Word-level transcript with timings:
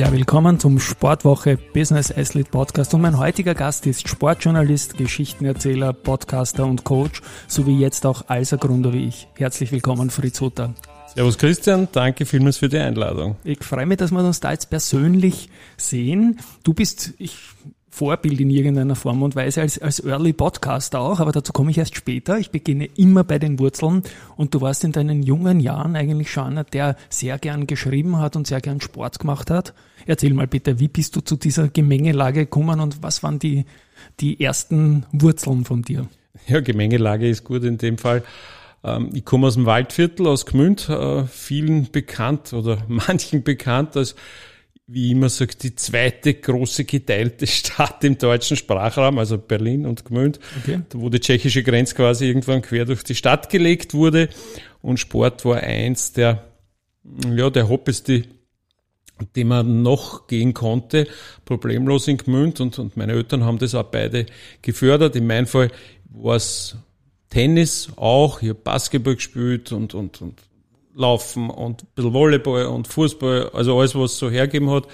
Ja, 0.00 0.10
willkommen 0.12 0.58
zum 0.58 0.80
Sportwoche 0.80 1.58
Business 1.74 2.10
Athlete 2.10 2.48
Podcast 2.48 2.94
und 2.94 3.02
mein 3.02 3.18
heutiger 3.18 3.54
Gast 3.54 3.86
ist 3.86 4.08
Sportjournalist, 4.08 4.96
Geschichtenerzähler, 4.96 5.92
Podcaster 5.92 6.64
und 6.64 6.84
Coach, 6.84 7.20
sowie 7.46 7.78
jetzt 7.78 8.06
auch 8.06 8.26
Alsa-Gründer 8.28 8.94
wie 8.94 9.08
ich. 9.08 9.28
Herzlich 9.36 9.72
willkommen, 9.72 10.08
Fritz 10.08 10.40
Hutter. 10.40 10.72
Servus 11.14 11.36
Christian, 11.36 11.86
danke 11.92 12.24
vielmals 12.24 12.56
für 12.56 12.70
die 12.70 12.78
Einladung. 12.78 13.36
Ich 13.44 13.62
freue 13.62 13.84
mich, 13.84 13.98
dass 13.98 14.10
wir 14.10 14.24
uns 14.24 14.40
da 14.40 14.52
jetzt 14.52 14.70
persönlich 14.70 15.50
sehen. 15.76 16.40
Du 16.64 16.72
bist, 16.72 17.12
ich 17.18 17.36
Vorbild 18.00 18.40
in 18.40 18.48
irgendeiner 18.48 18.96
Form 18.96 19.22
und 19.22 19.36
Weise 19.36 19.60
als, 19.60 19.78
als 19.78 20.02
Early 20.02 20.32
Podcaster 20.32 21.00
auch, 21.00 21.20
aber 21.20 21.32
dazu 21.32 21.52
komme 21.52 21.70
ich 21.70 21.76
erst 21.76 21.96
später. 21.96 22.38
Ich 22.38 22.50
beginne 22.50 22.86
immer 22.96 23.24
bei 23.24 23.38
den 23.38 23.58
Wurzeln 23.58 24.04
und 24.38 24.54
du 24.54 24.62
warst 24.62 24.84
in 24.84 24.92
deinen 24.92 25.22
jungen 25.22 25.60
Jahren 25.60 25.96
eigentlich 25.96 26.30
schon 26.30 26.44
einer, 26.44 26.64
der 26.64 26.96
sehr 27.10 27.38
gern 27.38 27.66
geschrieben 27.66 28.16
hat 28.16 28.36
und 28.36 28.46
sehr 28.46 28.62
gern 28.62 28.80
Sport 28.80 29.18
gemacht 29.18 29.50
hat. 29.50 29.74
Erzähl 30.06 30.32
mal 30.32 30.46
bitte, 30.46 30.80
wie 30.80 30.88
bist 30.88 31.14
du 31.14 31.20
zu 31.20 31.36
dieser 31.36 31.68
Gemengelage 31.68 32.46
gekommen 32.46 32.80
und 32.80 33.02
was 33.02 33.22
waren 33.22 33.38
die, 33.38 33.66
die 34.18 34.40
ersten 34.40 35.04
Wurzeln 35.12 35.66
von 35.66 35.82
dir? 35.82 36.08
Ja, 36.46 36.60
Gemengelage 36.60 37.28
ist 37.28 37.44
gut 37.44 37.64
in 37.64 37.76
dem 37.76 37.98
Fall. 37.98 38.22
Ähm, 38.82 39.10
ich 39.12 39.26
komme 39.26 39.46
aus 39.46 39.56
dem 39.56 39.66
Waldviertel, 39.66 40.26
aus 40.26 40.46
Gmünd, 40.46 40.88
äh, 40.88 41.24
vielen 41.24 41.90
bekannt 41.92 42.54
oder 42.54 42.78
manchen 42.88 43.42
bekannt 43.42 43.94
als 43.94 44.14
wie 44.92 45.12
immer 45.12 45.28
sage, 45.28 45.54
die 45.54 45.76
zweite 45.76 46.34
große 46.34 46.84
geteilte 46.84 47.46
Stadt 47.46 48.02
im 48.02 48.18
deutschen 48.18 48.56
Sprachraum, 48.56 49.18
also 49.18 49.38
Berlin 49.38 49.86
und 49.86 50.04
Gmünd, 50.04 50.40
okay. 50.58 50.80
wo 50.92 51.08
die 51.08 51.20
tschechische 51.20 51.62
Grenze 51.62 51.94
quasi 51.94 52.26
irgendwann 52.26 52.60
quer 52.60 52.84
durch 52.86 53.04
die 53.04 53.14
Stadt 53.14 53.50
gelegt 53.50 53.94
wurde. 53.94 54.28
Und 54.82 54.98
Sport 54.98 55.44
war 55.44 55.58
eins 55.58 56.12
der, 56.12 56.44
ja, 57.32 57.50
der 57.50 57.68
Hobbys, 57.68 58.02
die, 58.02 58.24
die 59.36 59.44
man 59.44 59.82
noch 59.82 60.26
gehen 60.26 60.54
konnte, 60.54 61.06
problemlos 61.44 62.08
in 62.08 62.16
Gmünd. 62.16 62.58
Und, 62.60 62.80
und 62.80 62.96
meine 62.96 63.12
Eltern 63.12 63.44
haben 63.44 63.58
das 63.58 63.76
auch 63.76 63.84
beide 63.84 64.26
gefördert. 64.60 65.14
In 65.14 65.28
meinem 65.28 65.46
Fall 65.46 65.70
war 66.08 66.34
es 66.34 66.76
Tennis 67.28 67.90
auch, 67.94 68.42
ich 68.42 68.48
habe 68.48 68.58
Basketball 68.58 69.14
gespielt 69.14 69.70
und, 69.70 69.94
und, 69.94 70.20
und 70.20 70.40
Laufen 70.94 71.50
und 71.50 71.82
ein 71.82 71.86
bisschen 71.94 72.12
Volleyball 72.12 72.66
und 72.66 72.88
Fußball, 72.88 73.50
also 73.50 73.78
alles, 73.78 73.94
was 73.94 74.12
es 74.12 74.18
so 74.18 74.30
hergeben 74.30 74.70
hat. 74.70 74.86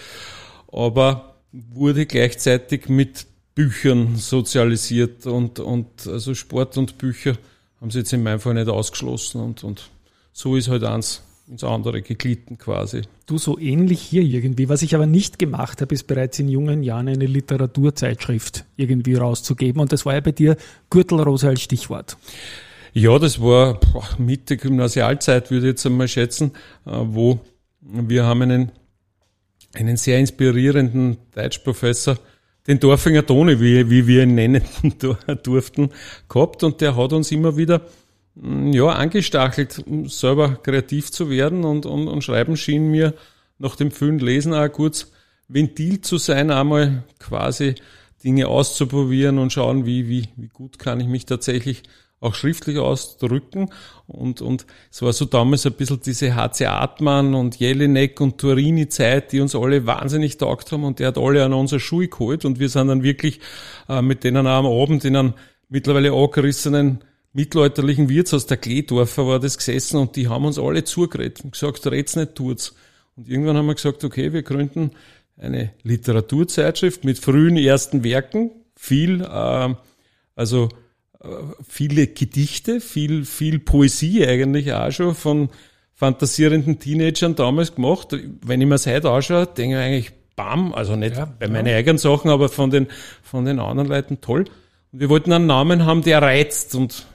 Aber 0.72 1.36
wurde 1.52 2.06
gleichzeitig 2.06 2.88
mit 2.88 3.26
Büchern 3.54 4.16
sozialisiert 4.16 5.26
und, 5.26 5.58
und 5.60 6.06
also 6.06 6.34
Sport 6.34 6.76
und 6.76 6.98
Bücher 6.98 7.36
haben 7.80 7.90
sie 7.90 8.00
jetzt 8.00 8.12
in 8.12 8.22
meinem 8.22 8.40
Fall 8.40 8.54
nicht 8.54 8.68
ausgeschlossen 8.68 9.40
und, 9.40 9.64
und 9.64 9.90
so 10.32 10.56
ist 10.56 10.68
halt 10.68 10.84
eins 10.84 11.22
ins 11.48 11.64
andere 11.64 12.02
geglitten 12.02 12.58
quasi. 12.58 13.02
Du 13.26 13.38
so 13.38 13.58
ähnlich 13.58 14.02
hier 14.02 14.22
irgendwie. 14.22 14.68
Was 14.68 14.82
ich 14.82 14.94
aber 14.94 15.06
nicht 15.06 15.38
gemacht 15.38 15.80
habe, 15.80 15.94
ist 15.94 16.06
bereits 16.06 16.38
in 16.38 16.48
jungen 16.48 16.82
Jahren 16.82 17.08
eine 17.08 17.26
Literaturzeitschrift 17.26 18.64
irgendwie 18.76 19.14
rauszugeben. 19.14 19.80
Und 19.80 19.92
das 19.92 20.04
war 20.04 20.14
ja 20.14 20.20
bei 20.20 20.32
dir 20.32 20.56
Gürtelrose 20.90 21.48
als 21.48 21.62
Stichwort. 21.62 22.16
Ja, 22.98 23.18
das 23.18 23.42
war 23.42 23.78
Mitte 24.16 24.56
Gymnasialzeit, 24.56 25.50
würde 25.50 25.66
ich 25.66 25.72
jetzt 25.72 25.84
einmal 25.84 26.08
schätzen, 26.08 26.52
äh, 26.86 26.92
wo 26.92 27.40
wir 27.82 28.24
haben 28.24 28.40
einen, 28.40 28.72
einen 29.74 29.98
sehr 29.98 30.18
inspirierenden 30.18 31.18
Deutschprofessor, 31.34 32.16
den 32.66 32.80
Dorfinger 32.80 33.26
Toni, 33.26 33.60
wie, 33.60 33.90
wie 33.90 34.06
wir 34.06 34.22
ihn 34.22 34.34
nennen 34.34 34.62
durften, 35.42 35.90
gehabt. 36.26 36.62
Und 36.62 36.80
der 36.80 36.96
hat 36.96 37.12
uns 37.12 37.30
immer 37.32 37.58
wieder 37.58 37.82
mm, 38.34 38.72
ja, 38.72 38.86
angestachelt, 38.86 39.84
selber 40.06 40.56
kreativ 40.62 41.10
zu 41.10 41.28
werden 41.28 41.64
und, 41.64 41.84
und, 41.84 42.08
und 42.08 42.24
Schreiben 42.24 42.56
schien 42.56 42.90
mir 42.90 43.12
nach 43.58 43.76
dem 43.76 43.90
vielen 43.90 44.20
Lesen 44.20 44.54
auch 44.54 44.72
kurz 44.72 45.12
Ventil 45.48 46.00
zu 46.00 46.16
sein, 46.16 46.50
einmal 46.50 47.04
quasi 47.18 47.74
Dinge 48.24 48.48
auszuprobieren 48.48 49.36
und 49.36 49.52
schauen, 49.52 49.84
wie, 49.84 50.08
wie, 50.08 50.28
wie 50.36 50.48
gut 50.48 50.78
kann 50.78 50.98
ich 50.98 51.08
mich 51.08 51.26
tatsächlich 51.26 51.82
auch 52.20 52.34
schriftlich 52.34 52.78
ausdrücken. 52.78 53.70
Und, 54.06 54.40
und 54.40 54.66
es 54.90 55.02
war 55.02 55.12
so 55.12 55.24
damals 55.24 55.66
ein 55.66 55.72
bisschen 55.72 56.00
diese 56.04 56.34
HC 56.34 56.66
Atman 56.66 57.34
und 57.34 57.56
Jelinek 57.56 58.20
und 58.20 58.38
Turini-Zeit, 58.38 59.32
die 59.32 59.40
uns 59.40 59.54
alle 59.54 59.86
wahnsinnig 59.86 60.38
taugt 60.38 60.72
haben 60.72 60.84
und 60.84 60.98
der 60.98 61.08
hat 61.08 61.18
alle 61.18 61.44
an 61.44 61.52
unsere 61.52 61.80
Schuhe 61.80 62.08
geholt 62.08 62.44
und 62.44 62.58
wir 62.58 62.68
sind 62.68 62.88
dann 62.88 63.02
wirklich 63.02 63.40
äh, 63.88 64.02
mit 64.02 64.24
denen 64.24 64.46
am 64.46 64.66
Abend 64.66 65.04
in 65.04 65.16
einem 65.16 65.34
mittlerweile 65.68 66.12
angerissenen 66.12 67.00
mittelalterlichen 67.36 68.08
Wirtshaus, 68.08 68.46
der 68.46 68.56
Kleedorfer 68.56 69.26
war 69.26 69.38
das 69.38 69.58
gesessen 69.58 69.98
und 69.98 70.16
die 70.16 70.28
haben 70.28 70.46
uns 70.46 70.58
alle 70.58 70.84
zugeredet 70.84 71.44
und 71.44 71.52
gesagt, 71.52 71.86
red's 71.86 72.16
nicht, 72.16 72.34
tut's. 72.34 72.74
Und 73.14 73.28
irgendwann 73.28 73.58
haben 73.58 73.66
wir 73.66 73.74
gesagt, 73.74 74.04
okay, 74.04 74.32
wir 74.32 74.42
gründen 74.42 74.92
eine 75.36 75.74
Literaturzeitschrift 75.82 77.04
mit 77.04 77.18
frühen 77.18 77.58
ersten 77.58 78.04
Werken, 78.04 78.52
viel, 78.74 79.20
äh, 79.20 79.74
also 80.34 80.70
viele 81.68 82.06
Gedichte, 82.06 82.80
viel, 82.80 83.24
viel 83.24 83.58
Poesie 83.58 84.26
eigentlich 84.26 84.72
auch 84.72 84.90
schon 84.90 85.14
von 85.14 85.48
fantasierenden 85.94 86.78
Teenagern 86.78 87.34
damals 87.34 87.74
gemacht. 87.74 88.08
Wenn 88.42 88.60
ich 88.60 88.66
mir 88.66 88.74
das 88.74 88.86
heute 88.86 89.10
anschaue, 89.10 89.46
denke 89.46 89.76
ich 89.76 89.82
eigentlich, 89.82 90.12
bam, 90.36 90.74
also 90.74 90.96
nicht 90.96 91.16
ja, 91.16 91.24
bei 91.24 91.48
meinen 91.48 91.68
ja. 91.68 91.76
eigenen 91.76 91.98
Sachen, 91.98 92.30
aber 92.30 92.48
von 92.48 92.70
den, 92.70 92.88
von 93.22 93.44
den 93.44 93.58
anderen 93.58 93.88
Leuten 93.88 94.20
toll. 94.20 94.44
Und 94.92 95.00
wir 95.00 95.08
wollten 95.08 95.32
einen 95.32 95.46
Namen 95.46 95.86
haben, 95.86 96.02
der 96.02 96.22
reizt 96.22 96.74
und 96.74 97.06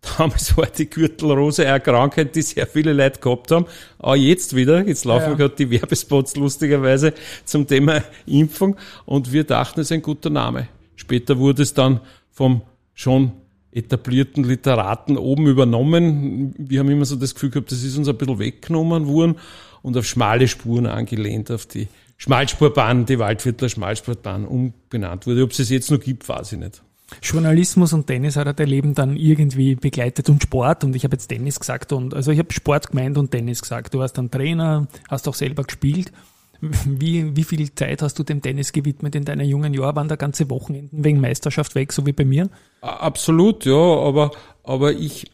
Damals 0.18 0.56
war 0.56 0.66
die 0.66 0.88
Gürtelrose 0.88 1.66
eine 1.66 1.80
Krankheit, 1.80 2.34
die 2.36 2.42
sehr 2.42 2.66
viele 2.66 2.92
Leute 2.92 3.20
gehabt 3.20 3.50
haben. 3.50 3.66
Auch 3.98 4.14
jetzt 4.14 4.54
wieder. 4.54 4.86
Jetzt 4.86 5.04
laufen 5.04 5.30
ja. 5.30 5.34
gerade 5.34 5.56
die 5.56 5.70
Werbespots 5.70 6.36
lustigerweise 6.36 7.14
zum 7.44 7.66
Thema 7.66 8.02
Impfung. 8.26 8.76
Und 9.06 9.32
wir 9.32 9.44
dachten, 9.44 9.80
es 9.80 9.88
ist 9.88 9.92
ein 9.92 10.02
guter 10.02 10.30
Name. 10.30 10.68
Später 10.94 11.38
wurde 11.38 11.62
es 11.62 11.74
dann 11.74 12.00
vom 12.30 12.62
schon 12.94 13.32
etablierten 13.72 14.44
Literaten 14.44 15.16
oben 15.16 15.46
übernommen. 15.46 16.54
Wir 16.58 16.80
haben 16.80 16.90
immer 16.90 17.04
so 17.04 17.16
das 17.16 17.34
Gefühl 17.34 17.50
gehabt, 17.50 17.70
das 17.70 17.82
ist 17.82 17.96
uns 17.96 18.08
ein 18.08 18.16
bisschen 18.16 18.38
weggenommen 18.38 19.06
worden 19.06 19.36
und 19.82 19.96
auf 19.96 20.06
schmale 20.06 20.48
Spuren 20.48 20.86
angelehnt, 20.86 21.50
auf 21.50 21.66
die 21.66 21.88
Schmalspurbahn, 22.16 23.06
die 23.06 23.18
Waldviertler 23.18 23.68
Schmalspurbahn 23.68 24.44
umbenannt 24.44 25.26
wurde. 25.26 25.42
Ob 25.44 25.52
es 25.52 25.58
es 25.60 25.70
jetzt 25.70 25.90
noch 25.90 26.00
gibt, 26.00 26.28
weiß 26.28 26.52
ich 26.52 26.58
nicht. 26.58 26.82
Journalismus 27.22 27.92
und 27.92 28.06
Tennis 28.06 28.36
hat 28.36 28.58
dein 28.58 28.68
Leben 28.68 28.94
dann 28.94 29.16
irgendwie 29.16 29.76
begleitet 29.76 30.28
und 30.28 30.42
Sport 30.42 30.84
und 30.84 30.94
ich 30.94 31.04
habe 31.04 31.14
jetzt 31.14 31.28
Tennis 31.28 31.58
gesagt 31.58 31.92
und 31.92 32.12
also 32.12 32.32
ich 32.32 32.38
habe 32.38 32.52
Sport 32.52 32.90
gemeint 32.90 33.16
und 33.16 33.30
Tennis 33.30 33.62
gesagt. 33.62 33.94
Du 33.94 34.00
warst 34.00 34.18
dann 34.18 34.30
Trainer, 34.30 34.88
hast 35.08 35.26
auch 35.26 35.34
selber 35.34 35.64
gespielt 35.64 36.12
wie, 36.60 37.36
wie 37.36 37.44
viel 37.44 37.72
Zeit 37.74 38.02
hast 38.02 38.18
du 38.18 38.22
dem 38.24 38.42
Tennis 38.42 38.72
gewidmet 38.72 39.14
in 39.14 39.24
deinen 39.24 39.46
jungen 39.46 39.74
Jahren? 39.74 39.96
Waren 39.96 40.08
da 40.08 40.16
ganze 40.16 40.50
Wochenenden 40.50 41.04
wegen 41.04 41.20
Meisterschaft 41.20 41.74
weg, 41.74 41.92
so 41.92 42.04
wie 42.06 42.12
bei 42.12 42.24
mir? 42.24 42.48
Absolut, 42.80 43.64
ja, 43.64 43.74
aber, 43.74 44.32
aber 44.64 44.92
ich, 44.92 45.30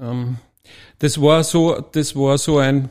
ähm, 0.00 0.36
das 0.98 1.20
war 1.20 1.42
so, 1.42 1.80
das 1.92 2.14
war 2.14 2.38
so 2.38 2.58
ein, 2.58 2.90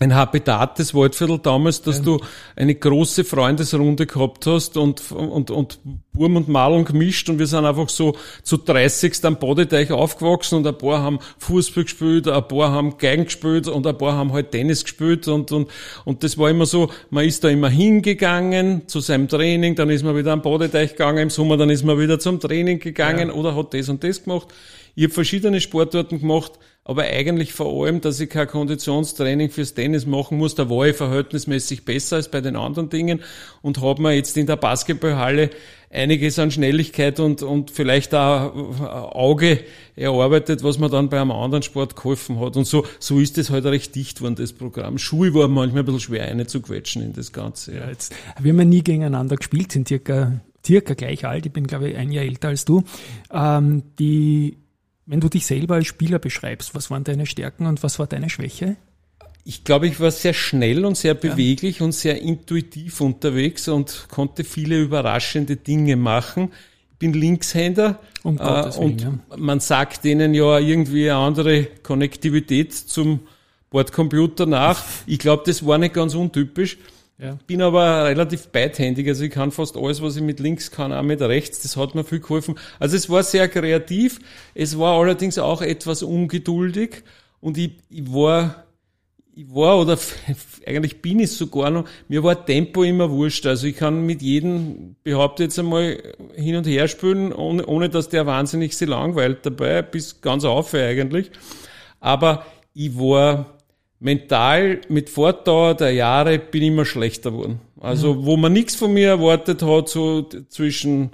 ein 0.00 0.12
Habitat 0.12 0.80
des 0.80 0.92
Waldviertel 0.92 1.38
damals, 1.38 1.80
dass 1.82 1.98
ja. 1.98 2.04
du 2.04 2.20
eine 2.56 2.74
große 2.74 3.22
Freundesrunde 3.22 4.06
gehabt 4.06 4.44
hast 4.44 4.76
und, 4.76 5.12
und, 5.12 5.52
und 5.52 5.78
Burm 6.12 6.34
und 6.34 6.48
Malung 6.48 6.84
gemischt 6.84 7.28
und 7.28 7.38
wir 7.38 7.46
sind 7.46 7.64
einfach 7.64 7.88
so 7.88 8.16
zu 8.42 8.56
30 8.56 9.24
am 9.24 9.38
Bodeteich 9.38 9.92
aufgewachsen 9.92 10.56
und 10.56 10.66
ein 10.66 10.76
paar 10.76 11.00
haben 11.00 11.20
Fußball 11.38 11.84
gespielt, 11.84 12.26
ein 12.26 12.48
paar 12.48 12.72
haben 12.72 12.98
Geigen 12.98 13.24
gespielt 13.24 13.68
und 13.68 13.86
ein 13.86 13.96
paar 13.96 14.14
haben 14.14 14.32
halt 14.32 14.50
Tennis 14.50 14.82
gespielt 14.82 15.28
und, 15.28 15.52
und, 15.52 15.70
und 16.04 16.24
das 16.24 16.38
war 16.38 16.50
immer 16.50 16.66
so, 16.66 16.90
man 17.10 17.24
ist 17.24 17.44
da 17.44 17.48
immer 17.48 17.68
hingegangen 17.68 18.88
zu 18.88 18.98
seinem 18.98 19.28
Training, 19.28 19.76
dann 19.76 19.90
ist 19.90 20.02
man 20.02 20.16
wieder 20.16 20.32
am 20.32 20.42
Bodeteich 20.42 20.92
gegangen, 20.92 21.18
im 21.18 21.30
Sommer 21.30 21.56
dann 21.56 21.70
ist 21.70 21.84
man 21.84 22.00
wieder 22.00 22.18
zum 22.18 22.40
Training 22.40 22.80
gegangen 22.80 23.28
ja. 23.28 23.34
oder 23.34 23.54
hat 23.54 23.74
das 23.74 23.88
und 23.88 24.02
das 24.02 24.24
gemacht. 24.24 24.48
Ich 24.96 25.04
habe 25.04 25.14
verschiedene 25.14 25.60
Sportarten 25.60 26.20
gemacht, 26.20 26.52
aber 26.84 27.04
eigentlich 27.04 27.54
vor 27.54 27.84
allem, 27.84 28.00
dass 28.02 28.20
ich 28.20 28.28
kein 28.28 28.46
Konditionstraining 28.46 29.48
fürs 29.50 29.72
Tennis 29.72 30.04
machen 30.04 30.36
muss. 30.36 30.54
Da 30.54 30.68
war 30.68 30.86
ich 30.86 30.96
verhältnismäßig 30.96 31.84
besser 31.86 32.16
als 32.16 32.30
bei 32.30 32.42
den 32.42 32.56
anderen 32.56 32.90
Dingen 32.90 33.20
und 33.62 33.80
habe 33.80 34.02
mir 34.02 34.12
jetzt 34.12 34.36
in 34.36 34.46
der 34.46 34.56
Basketballhalle 34.56 35.48
einiges 35.90 36.38
an 36.38 36.50
Schnelligkeit 36.50 37.20
und, 37.20 37.42
und 37.42 37.70
vielleicht 37.70 38.14
auch 38.14 39.14
Auge 39.14 39.60
erarbeitet, 39.96 40.62
was 40.62 40.78
mir 40.78 40.90
dann 40.90 41.08
bei 41.08 41.20
einem 41.20 41.30
anderen 41.30 41.62
Sport 41.62 41.96
geholfen 41.96 42.38
hat. 42.40 42.56
Und 42.56 42.66
so, 42.66 42.84
so 42.98 43.18
ist 43.18 43.38
es 43.38 43.48
halt 43.48 43.64
recht 43.64 43.94
dicht 43.94 44.20
worden, 44.20 44.34
das 44.34 44.52
Programm. 44.52 44.98
Schuhe 44.98 45.32
war 45.32 45.48
manchmal 45.48 45.82
ein 45.82 45.86
bisschen 45.86 46.00
schwer 46.00 46.26
eine 46.26 46.46
zu 46.46 46.60
quetschen 46.60 47.02
in 47.02 47.12
das 47.14 47.32
Ganze. 47.32 47.76
Ja, 47.76 47.88
jetzt, 47.88 48.12
wir 48.40 48.52
haben 48.52 48.58
ja 48.58 48.64
nie 48.64 48.82
gegeneinander 48.82 49.36
gespielt, 49.36 49.72
sind 49.72 49.88
circa 49.88 50.40
circa 50.66 50.94
gleich 50.94 51.26
alt, 51.26 51.46
ich 51.46 51.52
bin 51.52 51.66
glaube 51.66 51.90
ich 51.90 51.96
ein 51.96 52.10
Jahr 52.10 52.24
älter 52.24 52.48
als 52.48 52.64
du, 52.64 52.84
ähm, 53.30 53.82
die, 53.98 54.56
wenn 55.06 55.20
du 55.20 55.28
dich 55.28 55.46
selber 55.46 55.74
als 55.74 55.86
Spieler 55.86 56.18
beschreibst, 56.18 56.74
was 56.74 56.90
waren 56.90 57.04
deine 57.04 57.26
Stärken 57.26 57.66
und 57.66 57.82
was 57.82 57.98
war 57.98 58.06
deine 58.06 58.30
Schwäche? 58.30 58.76
Ich 59.44 59.64
glaube, 59.64 59.86
ich 59.86 60.00
war 60.00 60.10
sehr 60.10 60.32
schnell 60.32 60.86
und 60.86 60.96
sehr 60.96 61.12
beweglich 61.14 61.80
ja. 61.80 61.84
und 61.84 61.92
sehr 61.92 62.22
intuitiv 62.22 63.00
unterwegs 63.02 63.68
und 63.68 64.06
konnte 64.10 64.42
viele 64.42 64.80
überraschende 64.80 65.56
Dinge 65.56 65.96
machen. 65.96 66.50
Ich 66.92 66.98
bin 66.98 67.12
Linkshänder 67.12 68.00
um 68.22 68.38
äh, 68.38 68.70
und 68.78 69.02
ja. 69.02 69.12
man 69.36 69.60
sagt 69.60 70.04
denen 70.04 70.32
ja 70.32 70.58
irgendwie 70.58 71.10
eine 71.10 71.18
andere 71.18 71.64
Konnektivität 71.82 72.72
zum 72.72 73.20
Bordcomputer 73.68 74.46
nach. 74.46 74.82
Ich 75.06 75.18
glaube, 75.18 75.42
das 75.44 75.66
war 75.66 75.76
nicht 75.76 75.94
ganz 75.94 76.14
untypisch. 76.14 76.78
Ja. 77.18 77.38
Bin 77.46 77.62
aber 77.62 78.06
relativ 78.06 78.48
beidhändig, 78.48 79.06
also 79.06 79.24
ich 79.24 79.30
kann 79.30 79.52
fast 79.52 79.76
alles, 79.76 80.02
was 80.02 80.16
ich 80.16 80.22
mit 80.22 80.40
links 80.40 80.70
kann, 80.72 80.92
auch 80.92 81.02
mit 81.02 81.20
rechts. 81.20 81.62
Das 81.62 81.76
hat 81.76 81.94
mir 81.94 82.02
viel 82.02 82.18
geholfen. 82.18 82.56
Also 82.80 82.96
es 82.96 83.08
war 83.08 83.22
sehr 83.22 83.48
kreativ. 83.48 84.18
Es 84.54 84.78
war 84.78 84.98
allerdings 84.98 85.38
auch 85.38 85.62
etwas 85.62 86.02
ungeduldig 86.02 87.04
und 87.40 87.56
ich, 87.56 87.78
ich 87.88 88.12
war 88.12 88.64
ich 89.36 89.52
war 89.52 89.80
oder 89.80 89.98
eigentlich 90.66 91.02
bin 91.02 91.20
ich 91.20 91.32
sogar 91.32 91.70
noch, 91.70 91.88
mir 92.08 92.22
war 92.22 92.46
Tempo 92.46 92.84
immer 92.84 93.10
wurscht. 93.10 93.46
Also 93.46 93.66
ich 93.66 93.76
kann 93.76 94.06
mit 94.06 94.22
jedem, 94.22 94.96
behaupte 95.02 95.44
jetzt 95.44 95.58
einmal, 95.58 96.00
hin 96.34 96.56
und 96.56 96.66
her 96.66 96.88
spielen, 96.88 97.32
ohne, 97.32 97.66
ohne 97.66 97.88
dass 97.88 98.08
der 98.08 98.26
wahnsinnig 98.26 98.76
sich 98.76 98.88
langweilt 98.88 99.44
dabei, 99.44 99.82
bis 99.82 100.20
ganz 100.20 100.44
auf 100.44 100.74
eigentlich. 100.74 101.30
Aber 102.00 102.46
ich 102.74 102.96
war 102.96 103.58
mental 104.04 104.82
mit 104.88 105.08
Fortdauer 105.08 105.74
der 105.74 105.92
Jahre 105.92 106.38
bin 106.38 106.62
ich 106.62 106.68
immer 106.68 106.84
schlechter 106.84 107.30
geworden. 107.30 107.60
Also 107.80 108.14
mhm. 108.14 108.26
wo 108.26 108.36
man 108.36 108.52
nichts 108.52 108.76
von 108.76 108.92
mir 108.92 109.08
erwartet 109.08 109.62
hat, 109.62 109.88
so 109.88 110.28
zwischen 110.48 111.10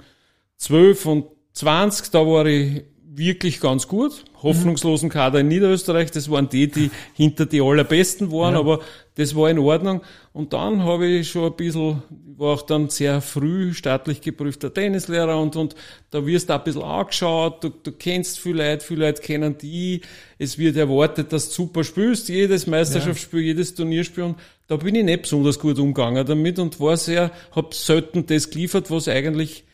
12 0.57 1.05
und 1.05 1.25
20, 1.53 2.11
da 2.11 2.19
war 2.19 2.45
ich 2.45 2.83
wirklich 3.13 3.59
ganz 3.59 3.87
gut. 3.87 4.23
Hoffnungslosen 4.41 5.09
Kader 5.09 5.41
in 5.41 5.49
Niederösterreich, 5.49 6.11
das 6.11 6.31
waren 6.31 6.49
die, 6.49 6.71
die 6.71 6.89
hinter 7.13 7.45
die 7.45 7.61
allerbesten 7.61 8.31
waren, 8.31 8.53
ja. 8.53 8.59
aber 8.59 8.79
das 9.15 9.35
war 9.35 9.49
in 9.49 9.59
Ordnung. 9.59 10.01
Und 10.33 10.53
dann 10.53 10.83
habe 10.83 11.07
ich 11.07 11.29
schon 11.29 11.51
ein 11.51 11.55
bisschen, 11.57 12.01
war 12.37 12.53
auch 12.53 12.61
dann 12.61 12.89
sehr 12.89 13.21
früh 13.21 13.73
staatlich 13.73 14.21
geprüfter 14.21 14.73
Tennislehrer 14.73 15.39
und, 15.39 15.57
und 15.57 15.75
da 16.09 16.25
wirst 16.25 16.49
du 16.49 16.53
ein 16.53 16.63
bisschen 16.63 16.83
angeschaut, 16.83 17.63
du, 17.63 17.69
du 17.69 17.91
kennst 17.91 18.39
viele 18.39 18.69
Leute, 18.69 18.85
viele 18.85 19.05
Leute 19.07 19.21
kennen 19.21 19.57
die, 19.57 20.01
es 20.39 20.57
wird 20.57 20.77
erwartet, 20.77 21.33
dass 21.33 21.49
du 21.49 21.55
super 21.55 21.83
spielst, 21.83 22.29
jedes 22.29 22.65
Meisterschaftsspiel, 22.65 23.41
ja. 23.41 23.47
jedes 23.47 23.75
Turnierspiel 23.75 24.23
und 24.23 24.37
da 24.67 24.77
bin 24.77 24.95
ich 24.95 25.03
nicht 25.03 25.23
besonders 25.23 25.59
gut 25.59 25.77
umgegangen 25.79 26.25
damit 26.25 26.57
und 26.57 26.79
war 26.79 26.95
sehr, 26.95 27.31
habe 27.51 27.75
selten 27.75 28.25
das 28.25 28.49
geliefert, 28.49 28.89
was 28.89 29.09
eigentlich 29.09 29.65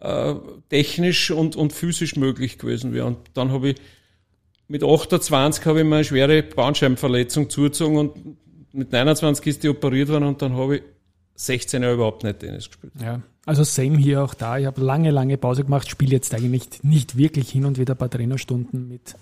äh, 0.00 0.34
technisch 0.68 1.30
und, 1.30 1.56
und 1.56 1.72
physisch 1.72 2.16
möglich 2.16 2.58
gewesen 2.58 2.92
wäre. 2.92 3.06
Und 3.06 3.18
dann 3.34 3.52
habe 3.52 3.70
ich 3.70 3.76
mit 4.68 4.84
28 4.84 5.66
habe 5.66 5.80
ich 5.80 5.84
mir 5.84 5.96
eine 5.96 6.04
schwere 6.04 6.42
Bandscheibenverletzung 6.42 7.50
zugezogen 7.50 7.98
und 7.98 8.36
mit 8.72 8.92
29 8.92 9.46
ist 9.48 9.62
die 9.64 9.68
operiert 9.68 10.08
worden 10.08 10.24
und 10.24 10.40
dann 10.42 10.54
habe 10.54 10.76
ich 10.76 10.82
16 11.34 11.82
Jahre 11.82 11.94
überhaupt 11.94 12.22
nicht 12.22 12.38
Tennis 12.38 12.68
gespielt. 12.68 12.92
Ja, 13.02 13.20
also 13.46 13.64
same 13.64 13.98
hier 13.98 14.22
auch 14.22 14.34
da. 14.34 14.58
Ich 14.58 14.66
habe 14.66 14.80
lange, 14.80 15.10
lange 15.10 15.36
Pause 15.38 15.64
gemacht, 15.64 15.90
spiele 15.90 16.12
jetzt 16.12 16.32
eigentlich 16.34 16.82
nicht 16.82 17.16
wirklich 17.16 17.50
hin 17.50 17.64
und 17.64 17.78
wieder 17.78 17.94
ein 17.94 17.98
paar 17.98 18.10
Trainerstunden 18.10 18.88
mit, 18.88 19.16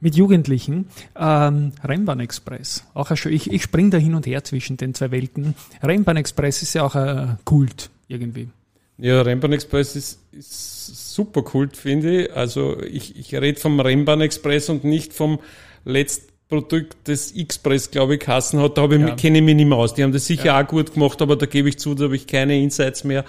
mit 0.00 0.14
Jugendlichen. 0.14 0.86
Ähm, 1.16 1.72
Rennbahn 1.84 2.20
Express, 2.20 2.84
auch 2.94 3.10
ein, 3.10 3.18
ich, 3.30 3.52
ich 3.52 3.62
springe 3.62 3.90
da 3.90 3.98
hin 3.98 4.14
und 4.14 4.26
her 4.26 4.42
zwischen 4.42 4.78
den 4.78 4.94
zwei 4.94 5.10
Welten. 5.10 5.54
Rennbahn 5.82 6.16
Express 6.16 6.62
ist 6.62 6.74
ja 6.74 6.84
auch 6.84 6.94
ein 6.94 7.38
Kult 7.44 7.90
irgendwie. 8.06 8.48
Ja, 8.98 9.22
Rennbahn 9.22 9.52
Express 9.52 9.94
ist, 9.94 10.20
ist 10.32 11.14
super 11.14 11.42
Kult, 11.42 11.76
finde 11.76 12.24
ich. 12.24 12.32
Also 12.34 12.80
ich, 12.82 13.16
ich 13.16 13.34
rede 13.34 13.58
vom 13.58 13.78
Rennbahn 13.78 14.20
Express 14.20 14.68
und 14.68 14.84
nicht 14.84 15.12
vom 15.12 15.38
letzten 15.84 16.32
Produkt 16.48 16.96
das 17.04 17.32
Express, 17.32 17.90
glaube 17.90 18.14
ich, 18.14 18.20
Kassen 18.20 18.60
hat. 18.60 18.76
Da 18.76 18.82
habe 18.82 18.96
ich 18.96 19.02
ja. 19.02 19.14
kenne 19.14 19.38
ich 19.38 19.44
mich 19.44 19.54
nicht 19.54 19.66
mehr 19.66 19.78
aus. 19.78 19.94
Die 19.94 20.02
haben 20.02 20.12
das 20.12 20.26
sicher 20.26 20.46
ja. 20.46 20.60
auch 20.60 20.66
gut 20.66 20.94
gemacht, 20.94 21.22
aber 21.22 21.36
da 21.36 21.46
gebe 21.46 21.68
ich 21.68 21.78
zu, 21.78 21.94
da 21.94 22.04
habe 22.04 22.16
ich 22.16 22.26
keine 22.26 22.60
Insights 22.60 23.04
mehr. 23.04 23.24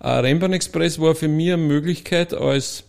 Äh, 0.00 0.08
Rennbahn 0.08 0.52
Express 0.52 1.00
war 1.00 1.14
für 1.14 1.28
mich 1.28 1.52
eine 1.52 1.62
Möglichkeit 1.62 2.34
als 2.34 2.84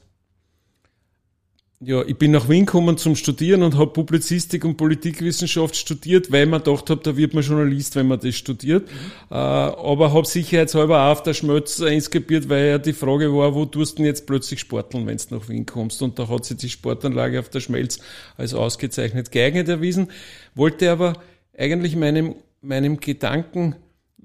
ja, 1.79 2.03
ich 2.03 2.17
bin 2.17 2.31
nach 2.31 2.49
Wien 2.49 2.65
gekommen 2.65 2.97
zum 2.97 3.15
Studieren 3.15 3.61
und 3.61 3.77
habe 3.77 3.93
Publizistik 3.93 4.65
und 4.65 4.77
Politikwissenschaft 4.77 5.75
studiert, 5.75 6.31
weil 6.31 6.47
man 6.47 6.63
gedacht 6.63 6.89
habe, 6.89 7.01
da 7.03 7.15
wird 7.15 7.35
man 7.35 7.43
Journalist, 7.43 7.95
wenn 7.95 8.07
man 8.07 8.19
das 8.19 8.35
studiert. 8.35 8.87
Mhm. 8.89 8.95
Äh, 9.29 9.35
aber 9.35 10.11
habe 10.11 10.25
sicherheitshalber 10.25 11.03
auch 11.03 11.11
auf 11.11 11.23
der 11.23 11.35
Schmötz 11.35 11.77
inskribiert, 11.79 12.49
weil 12.49 12.65
ja 12.65 12.77
die 12.79 12.93
Frage 12.93 13.31
war, 13.31 13.53
wo 13.53 13.65
tust 13.65 13.93
du 13.93 13.97
denn 13.97 14.05
jetzt 14.05 14.25
plötzlich 14.25 14.59
sporteln, 14.59 15.05
wenn 15.05 15.17
du 15.17 15.35
nach 15.35 15.47
Wien 15.49 15.67
kommst? 15.67 16.01
Und 16.01 16.17
da 16.17 16.27
hat 16.27 16.45
sich 16.45 16.57
die 16.57 16.69
Sportanlage 16.69 17.39
auf 17.39 17.49
der 17.49 17.59
Schmelz 17.59 17.99
als 18.37 18.55
ausgezeichnet 18.55 19.31
geeignet 19.31 19.69
erwiesen. 19.69 20.07
Wollte 20.55 20.89
aber 20.89 21.13
eigentlich 21.55 21.95
meinem, 21.95 22.35
meinem 22.61 22.99
Gedanken, 22.99 23.75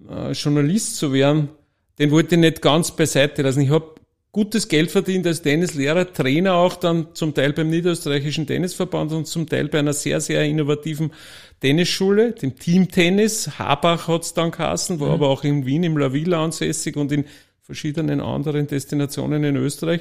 äh, 0.08 0.32
Journalist 0.32 0.96
zu 0.96 1.12
werden, 1.12 1.50
den 1.98 2.10
wollte 2.12 2.37
ich 2.37 2.40
nicht 2.40 2.62
ganz 2.62 2.96
beiseite 2.96 3.43
lassen. 3.43 3.60
Ich 3.60 3.70
habe 3.70 3.94
gutes 4.32 4.69
Geld 4.69 4.90
verdient 4.90 5.26
als 5.26 5.43
Tennislehrer, 5.43 6.11
Trainer 6.11 6.55
auch 6.55 6.76
dann 6.76 7.14
zum 7.14 7.34
Teil 7.34 7.52
beim 7.52 7.69
Niederösterreichischen 7.69 8.46
Tennisverband 8.46 9.12
und 9.12 9.26
zum 9.26 9.46
Teil 9.46 9.69
bei 9.69 9.79
einer 9.79 9.93
sehr, 9.93 10.20
sehr 10.20 10.44
innovativen 10.44 11.12
Tennisschule, 11.61 12.32
dem 12.32 12.58
Team 12.58 12.90
Tennis. 12.90 13.58
Habach 13.58 14.08
hat's 14.08 14.32
dann 14.32 14.50
geheißen, 14.50 14.99
war 15.00 15.08
mhm. 15.08 15.14
aber 15.14 15.29
auch 15.29 15.44
in 15.44 15.67
Wien 15.67 15.84
im 15.84 15.99
La 15.99 16.12
Villa 16.12 16.43
ansässig 16.43 16.96
und 16.96 17.12
in 17.12 17.26
verschiedenen 17.61 18.20
anderen 18.20 18.67
Destinationen 18.67 19.44
in 19.44 19.56
Österreich 19.56 20.00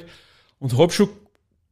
und 0.58 0.76
habe 0.78 0.92
schon 0.92 1.10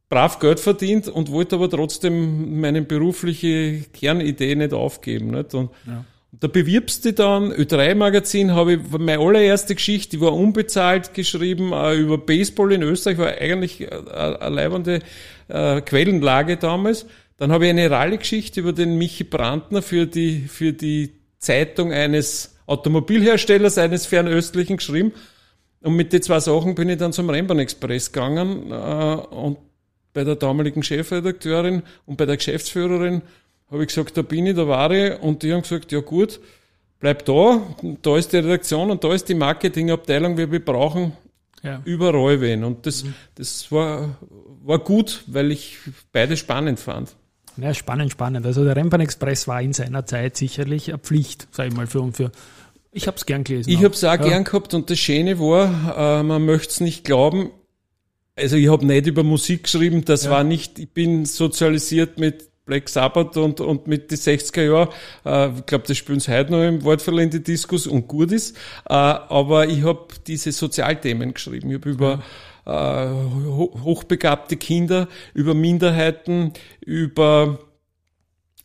brav 0.09 0.39
Geld 0.39 0.59
verdient 0.59 1.07
und 1.07 1.31
wollte 1.31 1.55
aber 1.55 1.69
trotzdem 1.69 2.59
meine 2.59 2.83
berufliche 2.83 3.85
Kernidee 3.93 4.55
nicht 4.55 4.73
aufgeben. 4.73 5.31
Nicht? 5.31 5.53
Und 5.55 5.71
ja. 5.87 6.05
Da 6.33 6.47
bewirbst 6.47 7.03
du 7.03 7.11
dann, 7.11 7.51
Ö3-Magazin 7.51 8.53
habe 8.53 8.73
ich 8.73 8.79
meine 8.89 9.19
allererste 9.19 9.75
Geschichte, 9.75 10.15
die 10.15 10.21
war 10.21 10.33
unbezahlt 10.33 11.13
geschrieben, 11.13 11.73
äh, 11.73 11.95
über 11.95 12.17
Baseball 12.17 12.71
in 12.71 12.83
Österreich, 12.83 13.17
war 13.17 13.27
eigentlich 13.27 13.81
äh, 13.81 13.89
eine 13.89 14.55
leibende 14.55 14.99
äh, 15.49 15.81
Quellenlage 15.81 16.55
damals. 16.55 17.05
Dann 17.35 17.51
habe 17.51 17.65
ich 17.65 17.71
eine 17.71 17.91
Rallye-Geschichte 17.91 18.61
über 18.61 18.71
den 18.71 18.97
Michi 18.97 19.25
Brandner 19.25 19.81
für 19.81 20.07
die, 20.07 20.41
für 20.47 20.71
die 20.71 21.11
Zeitung 21.37 21.91
eines 21.91 22.55
Automobilherstellers, 22.65 23.77
eines 23.77 24.05
fernöstlichen 24.05 24.77
geschrieben. 24.77 25.11
Und 25.81 25.95
mit 25.95 26.13
den 26.13 26.21
zwei 26.21 26.39
Sachen 26.39 26.75
bin 26.75 26.87
ich 26.87 26.97
dann 26.97 27.11
zum 27.11 27.29
Rennbahn-Express 27.29 28.13
gegangen 28.13 28.71
äh, 28.71 29.15
und 29.35 29.57
bei 30.13 30.23
der 30.23 30.35
damaligen 30.35 30.83
Chefredakteurin 30.83 31.83
und 32.05 32.17
bei 32.17 32.25
der 32.25 32.37
Geschäftsführerin 32.37 33.21
habe 33.71 33.83
ich 33.83 33.87
gesagt, 33.87 34.17
da 34.17 34.21
bin 34.21 34.45
ich, 34.45 34.55
da 34.55 34.67
war 34.67 34.91
ich. 34.91 35.19
Und 35.21 35.43
die 35.43 35.53
haben 35.53 35.61
gesagt, 35.61 35.91
ja 35.91 36.01
gut, 36.01 36.39
bleib 36.99 37.25
da, 37.25 37.61
da 38.01 38.17
ist 38.17 38.33
die 38.33 38.37
Redaktion 38.37 38.91
und 38.91 39.03
da 39.03 39.13
ist 39.13 39.29
die 39.29 39.35
Marketingabteilung, 39.35 40.37
wir 40.37 40.63
brauchen 40.63 41.13
ja. 41.63 41.81
überall 41.85 42.41
wen. 42.41 42.63
Und 42.63 42.85
das, 42.85 43.03
mhm. 43.03 43.13
das 43.35 43.71
war, 43.71 44.17
war 44.63 44.79
gut, 44.79 45.23
weil 45.27 45.51
ich 45.51 45.77
beide 46.11 46.37
spannend 46.37 46.79
fand. 46.79 47.15
Ja, 47.57 47.73
spannend, 47.73 48.11
spannend. 48.11 48.45
Also 48.45 48.63
der 48.63 48.75
Rennbahn 48.75 49.01
Express 49.01 49.47
war 49.47 49.61
in 49.61 49.73
seiner 49.73 50.05
Zeit 50.05 50.37
sicherlich 50.37 50.89
eine 50.89 50.99
Pflicht, 50.99 51.47
sage 51.51 51.69
ich 51.69 51.75
mal, 51.75 51.87
für, 51.87 52.11
für 52.13 52.31
ich 52.93 53.07
habe 53.07 53.17
es 53.17 53.25
gern 53.25 53.43
gelesen. 53.43 53.69
Ich 53.69 53.83
habe 53.83 53.93
es 53.93 54.03
auch 54.03 54.11
ja. 54.11 54.17
gern 54.17 54.43
gehabt 54.43 54.73
und 54.73 54.89
das 54.89 54.99
Schöne 54.99 55.39
war, 55.39 56.19
äh, 56.19 56.23
man 56.23 56.45
möchte 56.45 56.69
es 56.69 56.79
nicht 56.81 57.03
glauben, 57.03 57.51
also 58.35 58.55
ich 58.55 58.69
habe 58.69 58.85
nicht 58.85 59.07
über 59.07 59.23
Musik 59.23 59.63
geschrieben, 59.63 60.05
das 60.05 60.25
ja. 60.25 60.31
war 60.31 60.43
nicht, 60.43 60.79
ich 60.79 60.89
bin 60.89 61.25
sozialisiert 61.25 62.19
mit 62.19 62.50
Black 62.71 62.87
Sabbath 62.87 63.35
und, 63.35 63.59
und 63.59 63.87
mit 63.87 64.11
die 64.11 64.15
60er 64.15 64.63
Jahren. 64.63 64.87
Äh, 65.25 65.59
ich 65.59 65.65
glaube, 65.65 65.83
das 65.85 65.97
spielen 65.97 66.21
sie 66.21 66.31
heute 66.31 66.53
noch 66.53 66.63
im 66.63 66.81
Wortverlände 66.85 67.41
Diskus 67.41 67.85
und 67.85 68.07
gut 68.07 68.31
ist. 68.31 68.55
Äh, 68.87 68.93
aber 68.93 69.67
ich 69.67 69.83
habe 69.83 70.07
diese 70.25 70.53
Sozialthemen 70.53 71.33
geschrieben. 71.33 71.69
Ich 71.69 71.75
habe 71.75 71.89
über 71.89 72.23
äh, 72.65 73.09
hochbegabte 73.83 74.55
Kinder, 74.55 75.09
über 75.33 75.53
Minderheiten, 75.53 76.53
über 76.79 77.59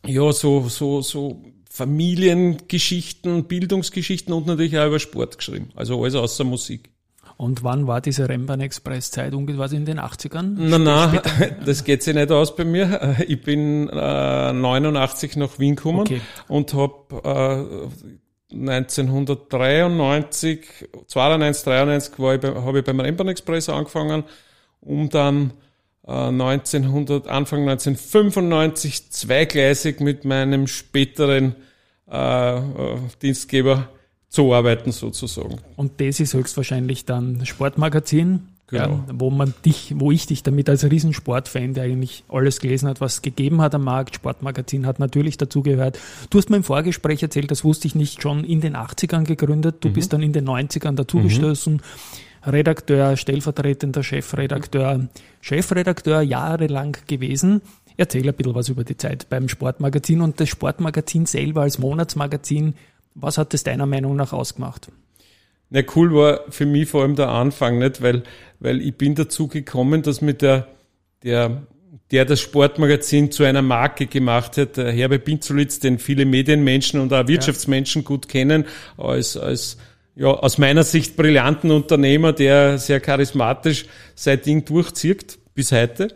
ja 0.05 0.31
so 0.31 0.69
so 0.69 1.01
so 1.01 1.43
Familiengeschichten, 1.69 3.43
Bildungsgeschichten 3.43 4.33
und 4.33 4.47
natürlich 4.47 4.79
auch 4.79 4.87
über 4.87 4.99
Sport 4.99 5.37
geschrieben. 5.37 5.71
Also 5.75 6.01
alles 6.01 6.15
außer 6.15 6.45
Musik. 6.45 6.91
Und 7.37 7.63
wann 7.63 7.85
war 7.85 8.01
diese 8.01 8.27
Rennbahn-Express-Zeit? 8.27 9.35
Ungefähr 9.35 9.71
in 9.71 9.85
den 9.85 9.99
80ern? 9.99 10.55
Na, 10.57 10.79
na, 10.79 11.21
das 11.65 11.83
geht 11.83 12.01
sich 12.01 12.15
nicht 12.15 12.31
aus 12.31 12.55
bei 12.55 12.65
mir. 12.65 13.17
Ich 13.27 13.43
bin 13.43 13.87
äh, 13.89 14.53
89 14.53 15.35
nach 15.37 15.59
Wien 15.59 15.75
gekommen 15.75 15.99
okay. 15.99 16.21
und 16.47 16.73
habe 16.73 17.91
äh, 18.51 18.55
1993, 18.55 20.89
92, 21.05 21.63
93 21.63 22.17
war 22.17 22.33
ich 22.35 22.41
bei, 22.41 22.55
habe 22.55 22.79
ich 22.79 22.85
beim 22.85 22.99
Rennbahn-Express 22.99 23.69
angefangen, 23.69 24.23
um 24.81 25.09
dann 25.09 25.53
äh, 26.07 26.11
1900, 26.11 27.27
Anfang 27.27 27.69
1995 27.69 29.11
zweigleisig 29.11 29.99
mit 29.99 30.25
meinem 30.25 30.65
späteren 30.65 31.55
äh, 32.09 32.57
äh, 32.57 32.61
Dienstgeber 33.21 33.89
zu 34.37 34.53
arbeiten 34.53 34.91
sozusagen. 34.91 35.57
Und 35.77 35.99
das 35.99 36.19
ist 36.19 36.35
höchstwahrscheinlich 36.35 37.05
dann 37.05 37.43
Sportmagazin, 37.43 38.41
Genau. 38.69 38.83
Ja, 38.83 39.05
wo 39.13 39.29
man 39.29 39.53
dich, 39.63 39.93
wo 39.95 40.11
ich 40.11 40.25
dich 40.25 40.43
damit 40.43 40.69
als 40.69 40.83
Riesensportfan, 40.83 41.73
der 41.73 41.85
eigentlich 41.85 42.25
alles 42.27 42.59
gelesen 42.59 42.89
hat, 42.89 42.99
was 42.99 43.13
es 43.13 43.21
gegeben 43.21 43.61
hat 43.61 43.73
am 43.73 43.85
Markt, 43.85 44.15
Sportmagazin 44.15 44.85
hat 44.85 44.99
natürlich 44.99 45.37
dazugehört. 45.37 45.97
Du 46.29 46.37
hast 46.37 46.49
mir 46.49 46.57
im 46.57 46.65
Vorgespräch 46.65 47.23
erzählt, 47.23 47.49
das 47.49 47.63
wusste 47.63 47.87
ich 47.87 47.95
nicht, 47.95 48.21
schon 48.21 48.43
in 48.43 48.59
den 48.59 48.75
80ern 48.75 49.23
gegründet, 49.23 49.77
du 49.79 49.87
mhm. 49.87 49.93
bist 49.93 50.11
dann 50.11 50.21
in 50.21 50.33
den 50.33 50.45
90ern 50.45 50.95
dazugestoßen. 50.95 51.75
Mhm. 51.75 52.51
Redakteur, 52.51 53.15
stellvertretender 53.15 54.03
Chefredakteur, 54.03 55.07
Chefredakteur 55.39 56.21
jahrelang 56.21 56.97
gewesen. 57.07 57.61
Erzähl 57.95 58.27
ein 58.27 58.35
bisschen 58.35 58.53
was 58.53 58.67
über 58.67 58.83
die 58.83 58.97
Zeit 58.97 59.29
beim 59.29 59.47
Sportmagazin 59.47 60.19
und 60.19 60.41
das 60.41 60.49
Sportmagazin 60.49 61.25
selber 61.25 61.61
als 61.61 61.79
Monatsmagazin. 61.79 62.75
Was 63.19 63.37
hat 63.37 63.53
es 63.53 63.63
deiner 63.63 63.87
Meinung 63.87 64.15
nach 64.15 64.31
ausgemacht? 64.31 64.89
Na, 65.69 65.81
cool 65.95 66.13
war 66.13 66.41
für 66.49 66.65
mich 66.65 66.87
vor 66.87 67.01
allem 67.01 67.15
der 67.15 67.29
Anfang, 67.29 67.79
nicht? 67.79 68.01
Weil, 68.01 68.23
weil 68.59 68.79
ich 68.79 68.95
bin 68.95 69.15
dazu 69.15 69.47
gekommen, 69.47 70.03
dass 70.03 70.21
mit 70.21 70.41
der, 70.41 70.67
der, 71.23 71.63
der 72.11 72.25
das 72.25 72.39
Sportmagazin 72.39 73.31
zu 73.31 73.43
einer 73.43 73.63
Marke 73.63 74.05
gemacht 74.05 74.57
hat, 74.57 74.77
der 74.77 74.91
Herbert 74.91 75.25
Binzolitz, 75.25 75.79
den 75.79 75.97
viele 75.97 76.25
Medienmenschen 76.25 76.99
und 76.99 77.11
auch 77.11 77.27
Wirtschaftsmenschen 77.27 78.03
ja. 78.03 78.07
gut 78.07 78.29
kennen, 78.29 78.65
als, 78.97 79.35
als, 79.35 79.77
ja, 80.15 80.27
aus 80.27 80.57
meiner 80.59 80.83
Sicht 80.83 81.17
brillanten 81.17 81.71
Unternehmer, 81.71 82.33
der 82.33 82.77
sehr 82.77 82.99
charismatisch 82.99 83.85
sein 84.15 84.41
Ding 84.41 84.63
durchzieht, 84.63 85.39
bis 85.55 85.71
heute 85.71 86.13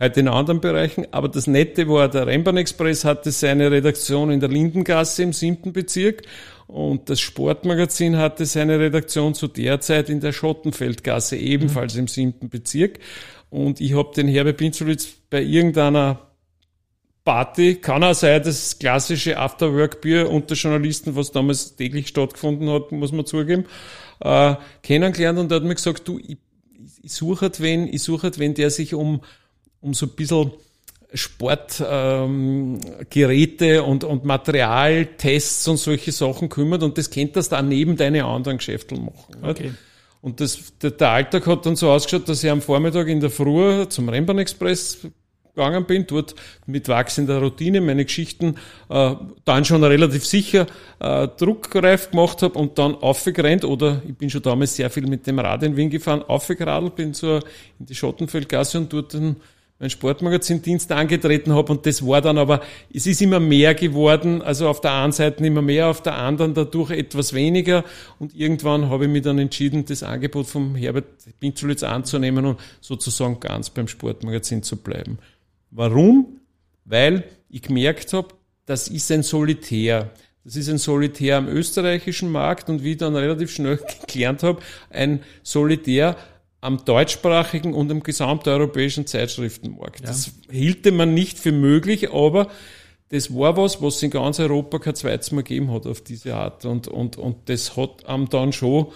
heute 0.00 0.20
in 0.20 0.28
anderen 0.28 0.60
Bereichen. 0.60 1.06
Aber 1.10 1.28
das 1.28 1.46
Nette 1.46 1.88
war, 1.88 2.08
der 2.08 2.26
Rembrandt 2.26 2.58
Express 2.58 3.04
hatte 3.04 3.30
seine 3.30 3.70
Redaktion 3.70 4.30
in 4.30 4.40
der 4.40 4.48
Lindengasse 4.48 5.22
im 5.22 5.32
siebten 5.32 5.72
Bezirk 5.72 6.22
und 6.68 7.08
das 7.08 7.18
Sportmagazin 7.20 8.18
hatte 8.18 8.44
seine 8.44 8.78
Redaktion 8.78 9.34
zu 9.34 9.48
der 9.48 9.80
Zeit 9.80 10.10
in 10.10 10.20
der 10.20 10.32
Schottenfeldgasse, 10.32 11.36
ebenfalls 11.36 11.94
mhm. 11.94 12.00
im 12.00 12.08
siebten 12.08 12.48
Bezirk. 12.50 12.98
Und 13.48 13.80
ich 13.80 13.94
habe 13.94 14.12
den 14.14 14.28
Herbert 14.28 14.58
Pinzolitz 14.58 15.08
bei 15.30 15.42
irgendeiner 15.42 16.28
Party, 17.24 17.76
kann 17.76 18.04
auch 18.04 18.14
sein, 18.14 18.42
das 18.42 18.78
klassische 18.78 19.38
Afterwork-Bier 19.38 20.30
unter 20.30 20.54
Journalisten, 20.54 21.16
was 21.16 21.32
damals 21.32 21.76
täglich 21.76 22.08
stattgefunden 22.08 22.68
hat, 22.70 22.92
muss 22.92 23.12
man 23.12 23.24
zugeben, 23.24 23.64
äh, 24.20 24.54
kennengelernt 24.82 25.38
und 25.38 25.50
er 25.50 25.56
hat 25.56 25.64
mir 25.64 25.74
gesagt, 25.74 26.06
du, 26.06 26.18
ich, 26.18 26.36
ich 27.02 27.12
suche 27.12 27.42
halt 27.42 27.60
wen, 27.60 27.86
ich 27.86 28.02
suche 28.02 28.24
halt 28.24 28.38
wen, 28.38 28.52
der 28.54 28.70
sich 28.70 28.94
um, 28.94 29.22
um 29.80 29.94
so 29.94 30.06
ein 30.06 30.10
bisschen 30.10 30.52
Sportgeräte 31.14 33.66
ähm, 33.66 33.84
und, 33.84 34.04
und 34.04 34.24
Materialtests 34.24 35.66
und 35.68 35.78
solche 35.78 36.12
Sachen 36.12 36.50
kümmert 36.50 36.82
und 36.82 36.98
das 36.98 37.10
kennt 37.10 37.36
das 37.36 37.48
dann 37.48 37.68
neben 37.68 37.96
deine 37.96 38.24
anderen 38.24 38.58
Geschäfte 38.58 38.94
machen. 38.94 39.36
Okay. 39.42 39.72
Und 40.20 40.40
das, 40.40 40.76
der, 40.82 40.90
der, 40.90 41.10
Alltag 41.10 41.46
hat 41.46 41.64
dann 41.64 41.76
so 41.76 41.90
ausgeschaut, 41.90 42.28
dass 42.28 42.44
ich 42.44 42.50
am 42.50 42.60
Vormittag 42.60 43.08
in 43.08 43.20
der 43.20 43.30
Früh 43.30 43.86
zum 43.88 44.08
Rennbahn 44.08 44.38
Express 44.38 44.98
gegangen 45.54 45.86
bin, 45.86 46.06
dort 46.06 46.34
mit 46.66 46.88
wachsender 46.88 47.40
Routine 47.40 47.80
meine 47.80 48.04
Geschichten 48.04 48.56
äh, 48.88 49.14
dann 49.44 49.64
schon 49.64 49.82
relativ 49.82 50.26
sicher 50.26 50.66
äh, 51.00 51.28
druckreif 51.28 52.10
gemacht 52.10 52.42
habe 52.42 52.58
und 52.58 52.78
dann 52.78 52.94
aufgerannt 52.94 53.64
oder 53.64 54.02
ich 54.06 54.16
bin 54.16 54.30
schon 54.30 54.42
damals 54.42 54.76
sehr 54.76 54.90
viel 54.90 55.06
mit 55.06 55.26
dem 55.26 55.38
Rad 55.38 55.62
in 55.64 55.76
Wien 55.76 55.90
gefahren, 55.90 56.22
aufgeradelt 56.22 56.94
bin 56.94 57.14
zur, 57.14 57.42
in 57.80 57.86
die 57.86 57.94
Schottenfeldgasse 57.94 58.78
und 58.78 58.92
dort 58.92 59.14
dann 59.14 59.36
mein 59.78 59.90
Sportmagazin-Dienst 59.90 60.90
angetreten 60.90 61.52
habe 61.54 61.72
und 61.72 61.86
das 61.86 62.04
war 62.04 62.20
dann 62.20 62.36
aber, 62.36 62.62
es 62.92 63.06
ist 63.06 63.22
immer 63.22 63.38
mehr 63.38 63.74
geworden, 63.74 64.42
also 64.42 64.68
auf 64.68 64.80
der 64.80 64.92
einen 64.92 65.12
Seite 65.12 65.46
immer 65.46 65.62
mehr, 65.62 65.86
auf 65.86 66.02
der 66.02 66.16
anderen 66.16 66.52
dadurch 66.52 66.90
etwas 66.90 67.32
weniger 67.32 67.84
und 68.18 68.34
irgendwann 68.34 68.90
habe 68.90 69.04
ich 69.04 69.10
mich 69.10 69.22
dann 69.22 69.38
entschieden, 69.38 69.84
das 69.84 70.02
Angebot 70.02 70.46
vom 70.46 70.74
Herbert 70.74 71.06
Pinzulitz 71.38 71.84
anzunehmen 71.84 72.44
und 72.44 72.60
sozusagen 72.80 73.38
ganz 73.38 73.70
beim 73.70 73.86
Sportmagazin 73.86 74.64
zu 74.64 74.76
bleiben. 74.76 75.18
Warum? 75.70 76.40
Weil 76.84 77.24
ich 77.48 77.62
gemerkt 77.62 78.12
habe, 78.12 78.28
das 78.66 78.88
ist 78.88 79.10
ein 79.12 79.22
Solitär. 79.22 80.10
Das 80.44 80.56
ist 80.56 80.68
ein 80.68 80.78
Solitär 80.78 81.36
am 81.36 81.46
österreichischen 81.46 82.32
Markt 82.32 82.68
und 82.68 82.82
wie 82.82 82.92
ich 82.92 82.96
dann 82.96 83.14
relativ 83.14 83.50
schnell 83.50 83.78
gelernt 84.12 84.42
habe, 84.42 84.60
ein 84.90 85.20
Solitär 85.42 86.16
am 86.60 86.84
deutschsprachigen 86.84 87.74
und 87.74 87.90
am 87.90 88.02
gesamteuropäischen 88.02 89.06
Zeitschriftenmarkt. 89.06 90.00
Ja. 90.00 90.06
Das 90.06 90.32
hielte 90.50 90.92
man 90.92 91.14
nicht 91.14 91.38
für 91.38 91.52
möglich, 91.52 92.12
aber 92.12 92.48
das 93.10 93.34
war 93.34 93.56
was, 93.56 93.80
was 93.80 94.02
in 94.02 94.10
ganz 94.10 94.38
Europa 94.38 94.78
kein 94.78 94.94
zweites 94.94 95.32
Mal 95.32 95.42
gegeben 95.42 95.70
hat 95.72 95.86
auf 95.86 96.02
diese 96.02 96.34
Art. 96.34 96.64
Und, 96.64 96.88
und, 96.88 97.16
und 97.16 97.48
das 97.48 97.76
hat 97.76 98.04
am 98.06 98.28
dann 98.28 98.52
schon 98.52 98.88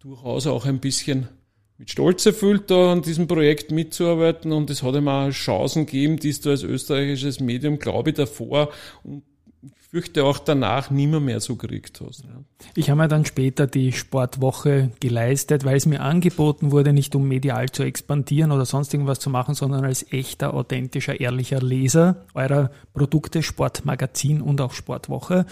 durchaus 0.00 0.46
auch 0.46 0.66
ein 0.66 0.80
bisschen 0.80 1.28
mit 1.78 1.90
Stolz 1.90 2.24
erfüllt, 2.24 2.70
da 2.70 2.92
an 2.92 3.02
diesem 3.02 3.26
Projekt 3.26 3.70
mitzuarbeiten. 3.70 4.52
Und 4.52 4.70
es 4.70 4.82
hat 4.82 4.94
ihm 4.94 5.08
auch 5.08 5.30
Chancen 5.30 5.86
gegeben, 5.86 6.18
die 6.18 6.32
du 6.32 6.50
als 6.50 6.62
österreichisches 6.62 7.40
Medium, 7.40 7.78
glaube 7.78 8.10
ich, 8.10 8.16
davor 8.16 8.70
und 9.02 9.22
fürchte 9.78 10.24
auch 10.24 10.38
danach 10.38 10.90
nimmer 10.90 11.20
mehr 11.20 11.40
so 11.40 11.54
gekriegt 11.54 12.00
hast. 12.04 12.24
Ich 12.74 12.90
habe 12.90 13.02
mir 13.02 13.08
dann 13.08 13.24
später 13.24 13.66
die 13.66 13.92
Sportwoche 13.92 14.90
geleistet, 14.98 15.64
weil 15.64 15.76
es 15.76 15.86
mir 15.86 16.00
angeboten 16.00 16.72
wurde, 16.72 16.92
nicht 16.92 17.14
um 17.14 17.28
medial 17.28 17.68
zu 17.70 17.84
expandieren 17.84 18.50
oder 18.50 18.64
sonst 18.64 18.92
irgendwas 18.92 19.20
zu 19.20 19.30
machen, 19.30 19.54
sondern 19.54 19.84
als 19.84 20.10
echter, 20.12 20.54
authentischer, 20.54 21.20
ehrlicher 21.20 21.60
Leser 21.60 22.24
eurer 22.34 22.70
Produkte, 22.92 23.42
Sportmagazin 23.42 24.40
und 24.40 24.60
auch 24.60 24.72
Sportwoche. 24.72 25.46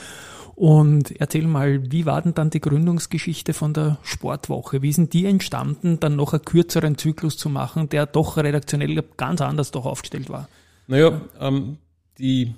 Und 0.55 1.21
erzähl 1.21 1.47
mal, 1.47 1.91
wie 1.91 2.05
war 2.05 2.21
denn 2.21 2.35
dann 2.35 2.51
die 2.51 2.61
Gründungsgeschichte 2.61 3.55
von 3.55 3.73
der 3.73 3.99
Sportwoche? 4.03 4.83
Wie 4.83 4.93
sind 4.93 5.13
die 5.13 5.27
entstanden, 5.27 6.01
dann 6.01 6.17
noch 6.17 6.33
einen 6.33 6.45
kürzeren 6.45 6.99
Zyklus 6.99 7.37
zu 7.37 7.49
machen, 7.49 7.89
der 7.89 8.07
doch 8.07 8.37
redaktionell 8.37 9.03
ganz 9.17 9.41
anders 9.41 9.71
doch 9.71 9.87
aufgestellt 9.87 10.29
war? 10.29 10.49
Naja, 10.89 11.21
ähm, 11.41 11.79
die 12.19 12.55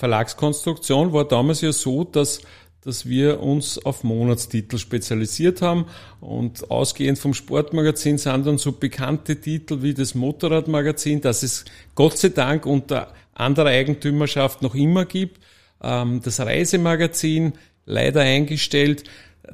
Verlagskonstruktion 0.00 1.12
war 1.12 1.28
damals 1.28 1.60
ja 1.60 1.72
so, 1.72 2.04
dass 2.04 2.40
dass 2.82 3.06
wir 3.06 3.42
uns 3.42 3.84
auf 3.84 4.04
Monatstitel 4.04 4.78
spezialisiert 4.78 5.60
haben 5.60 5.84
und 6.20 6.70
ausgehend 6.70 7.18
vom 7.18 7.34
Sportmagazin 7.34 8.16
sind 8.16 8.46
dann 8.46 8.56
so 8.56 8.72
bekannte 8.72 9.38
Titel 9.38 9.82
wie 9.82 9.92
das 9.92 10.14
Motorradmagazin, 10.14 11.20
das 11.20 11.42
es 11.42 11.66
Gott 11.94 12.16
sei 12.16 12.30
Dank 12.30 12.64
unter 12.64 13.12
anderer 13.34 13.68
Eigentümerschaft 13.68 14.62
noch 14.62 14.74
immer 14.74 15.04
gibt, 15.04 15.40
ähm, 15.82 16.22
das 16.24 16.40
Reisemagazin 16.40 17.52
leider 17.84 18.22
eingestellt, 18.22 19.04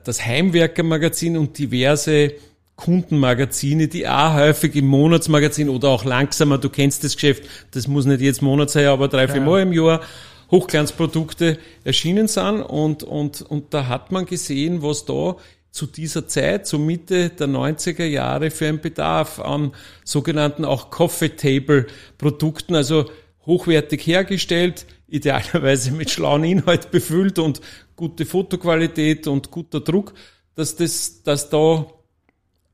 das 0.05 0.25
Heimwerkermagazin 0.25 1.37
und 1.37 1.59
diverse 1.59 2.35
Kundenmagazine, 2.77 3.89
die 3.89 4.07
auch 4.07 4.35
häufig 4.35 4.77
im 4.77 4.87
Monatsmagazin 4.87 5.69
oder 5.69 5.89
auch 5.89 6.05
langsamer, 6.05 6.59
du 6.59 6.69
kennst 6.69 7.03
das 7.03 7.15
Geschäft, 7.15 7.45
das 7.73 7.89
muss 7.89 8.05
nicht 8.05 8.21
jetzt 8.21 8.43
Monat 8.43 8.71
sein, 8.71 8.87
aber 8.87 9.09
drei, 9.09 9.27
vier 9.27 9.41
Mal 9.41 9.63
im 9.63 9.73
Jahr 9.73 10.03
Hochglanzprodukte 10.51 11.59
erschienen 11.85 12.29
sind 12.29 12.63
und, 12.63 13.03
und, 13.03 13.43
und 13.43 13.75
da 13.75 13.89
hat 13.89 14.13
man 14.13 14.27
gesehen, 14.27 14.83
was 14.83 15.05
da 15.05 15.37
zu 15.71 15.87
dieser 15.87 16.27
Zeit, 16.27 16.67
so 16.67 16.79
Mitte 16.79 17.31
der 17.31 17.49
90er 17.49 18.07
Jahre, 18.07 18.51
für 18.51 18.67
einen 18.67 18.81
Bedarf 18.81 19.41
an 19.41 19.73
sogenannten 20.05 20.65
auch 20.65 20.91
Coffee 20.91 21.37
Table 21.37 21.87
Produkten, 22.17 22.75
also 22.75 23.11
hochwertig 23.45 24.07
hergestellt, 24.07 24.87
idealerweise 25.07 25.93
mit 25.93 26.11
schlauen 26.11 26.45
Inhalt 26.45 26.91
befüllt 26.93 27.39
und 27.39 27.61
gute 27.95 28.25
Fotoqualität 28.25 29.27
und 29.27 29.51
guter 29.51 29.81
Druck, 29.81 30.15
dass 30.55 30.77
das, 30.77 31.23
dass 31.23 31.51
da 31.51 31.87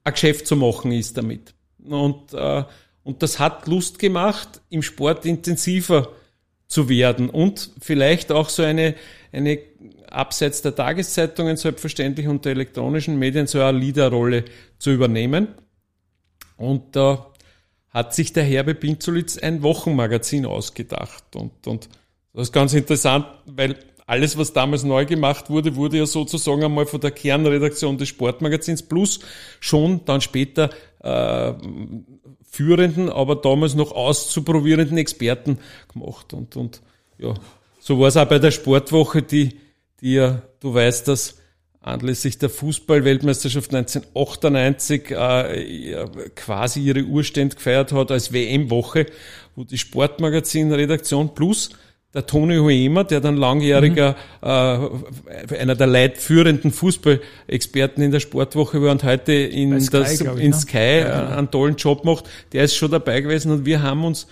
ein 0.05 0.12
Geschäft 0.12 0.47
zu 0.47 0.57
machen 0.57 0.93
ist 0.93 1.17
damit. 1.17 1.55
Und, 1.85 2.33
äh, 2.33 2.64
und 3.02 3.23
das 3.23 3.41
hat 3.41 3.67
Lust 3.67 3.99
gemacht, 3.99 4.61
im 4.71 4.83
Sport 4.83 5.26
intensiver 5.26 6.12
zu 6.73 6.88
werden 6.88 7.29
und 7.29 7.71
vielleicht 7.81 8.33
auch 8.33 8.49
so 8.49 8.62
eine, 8.62 8.95
eine 9.31 9.59
abseits 10.11 10.62
der 10.62 10.75
Tageszeitungen 10.75 11.57
selbstverständlich 11.57 12.26
und 12.29 12.47
der 12.47 12.52
elektronischen 12.52 13.19
Medien 13.19 13.47
so 13.47 13.61
eine 13.61 13.79
Leaderrolle 13.79 14.45
zu 14.79 14.91
übernehmen. 14.91 15.49
Und 16.57 16.97
da 16.97 17.26
hat 17.91 18.14
sich 18.14 18.33
der 18.33 18.45
Herbe 18.45 18.75
Pinzolitz 18.75 19.37
ein 19.37 19.62
Wochenmagazin 19.62 20.47
ausgedacht. 20.47 21.37
Und, 21.37 21.67
und 21.67 21.91
das 22.33 22.49
ist 22.49 22.52
ganz 22.52 22.73
interessant, 22.73 23.26
weil 23.45 23.76
alles, 24.07 24.38
was 24.38 24.55
damals 24.55 24.83
neu 24.83 25.05
gemacht 25.05 25.50
wurde, 25.50 25.76
wurde 25.76 25.99
ja 25.99 26.07
sozusagen 26.07 26.64
einmal 26.64 26.87
von 26.87 27.00
der 27.00 27.11
Kernredaktion 27.11 27.99
des 27.99 28.09
Sportmagazins 28.09 28.83
plus 28.83 29.21
schon 29.61 30.05
dann 30.07 30.23
später 30.23 30.71
äh, 31.02 31.52
führenden, 32.50 33.09
aber 33.09 33.37
damals 33.37 33.75
noch 33.75 33.92
auszuprobierenden 33.92 34.99
Experten 34.99 35.59
gemacht. 35.92 36.32
Und, 36.35 36.56
und 36.56 36.82
ja, 37.18 37.35
so 37.80 37.99
war 37.99 38.09
es 38.09 38.16
auch 38.16 38.28
bei 38.28 38.38
der 38.38 38.50
Sportwoche, 38.50 39.23
die, 39.23 39.59
die 40.00 40.14
ja, 40.14 40.42
du 40.61 40.75
weißt 40.75 41.09
das, 41.09 41.38
anlässlich 41.80 42.38
der 42.38 42.49
Fußball-Weltmeisterschaft 42.49 43.75
1998 43.75 45.11
äh, 45.11 46.06
quasi 46.37 46.80
ihre 46.80 47.02
Urstände 47.02 47.56
gefeiert 47.56 47.92
hat 47.92 48.11
als 48.11 48.32
WM-Woche, 48.32 49.06
wo 49.56 49.64
die 49.64 49.78
Sportmagazin-Redaktion 49.78 51.35
plus 51.35 51.71
der 52.14 52.26
Toni 52.26 52.59
Huemer, 52.59 53.04
der 53.04 53.21
dann 53.21 53.37
langjähriger 53.37 54.16
mhm. 54.42 54.47
äh, 55.50 55.59
einer 55.59 55.75
der 55.75 55.87
leitführenden 55.87 56.71
Fußballexperten 56.71 58.02
in 58.02 58.11
der 58.11 58.21
Sportwoche 58.21 58.83
war 58.83 58.92
und 58.92 59.02
heute 59.02 59.33
in, 59.33 59.81
Sky, 59.81 59.90
das, 59.90 60.21
ich, 60.21 60.26
in 60.26 60.50
ne? 60.50 60.52
Sky 60.52 60.78
ja, 60.78 61.23
genau. 61.23 61.37
einen 61.38 61.50
tollen 61.50 61.76
Job 61.76 62.04
macht, 62.04 62.28
der 62.52 62.64
ist 62.64 62.76
schon 62.76 62.90
dabei 62.90 63.21
gewesen 63.21 63.50
und 63.50 63.64
wir 63.64 63.83
haben 63.83 64.04
uns, 64.04 64.26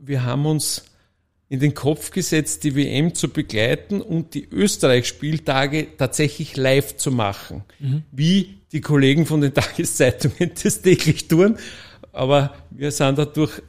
wir 0.00 0.24
haben 0.24 0.44
uns 0.46 0.84
in 1.48 1.60
den 1.60 1.74
Kopf 1.74 2.10
gesetzt, 2.10 2.64
die 2.64 2.74
WM 2.74 3.14
zu 3.14 3.28
begleiten 3.28 4.00
und 4.00 4.34
die 4.34 4.48
Österreich-Spieltage 4.50 5.86
tatsächlich 5.96 6.56
live 6.56 6.96
zu 6.96 7.12
machen. 7.12 7.62
Mhm. 7.78 8.02
Wie 8.10 8.58
die 8.72 8.80
Kollegen 8.80 9.24
von 9.24 9.40
den 9.40 9.54
Tageszeitungen 9.54 10.50
das 10.60 10.82
täglich 10.82 11.28
tun. 11.28 11.58
Aber 12.12 12.54
wir 12.70 12.90
sind 12.90 13.18
dadurch 13.18 13.62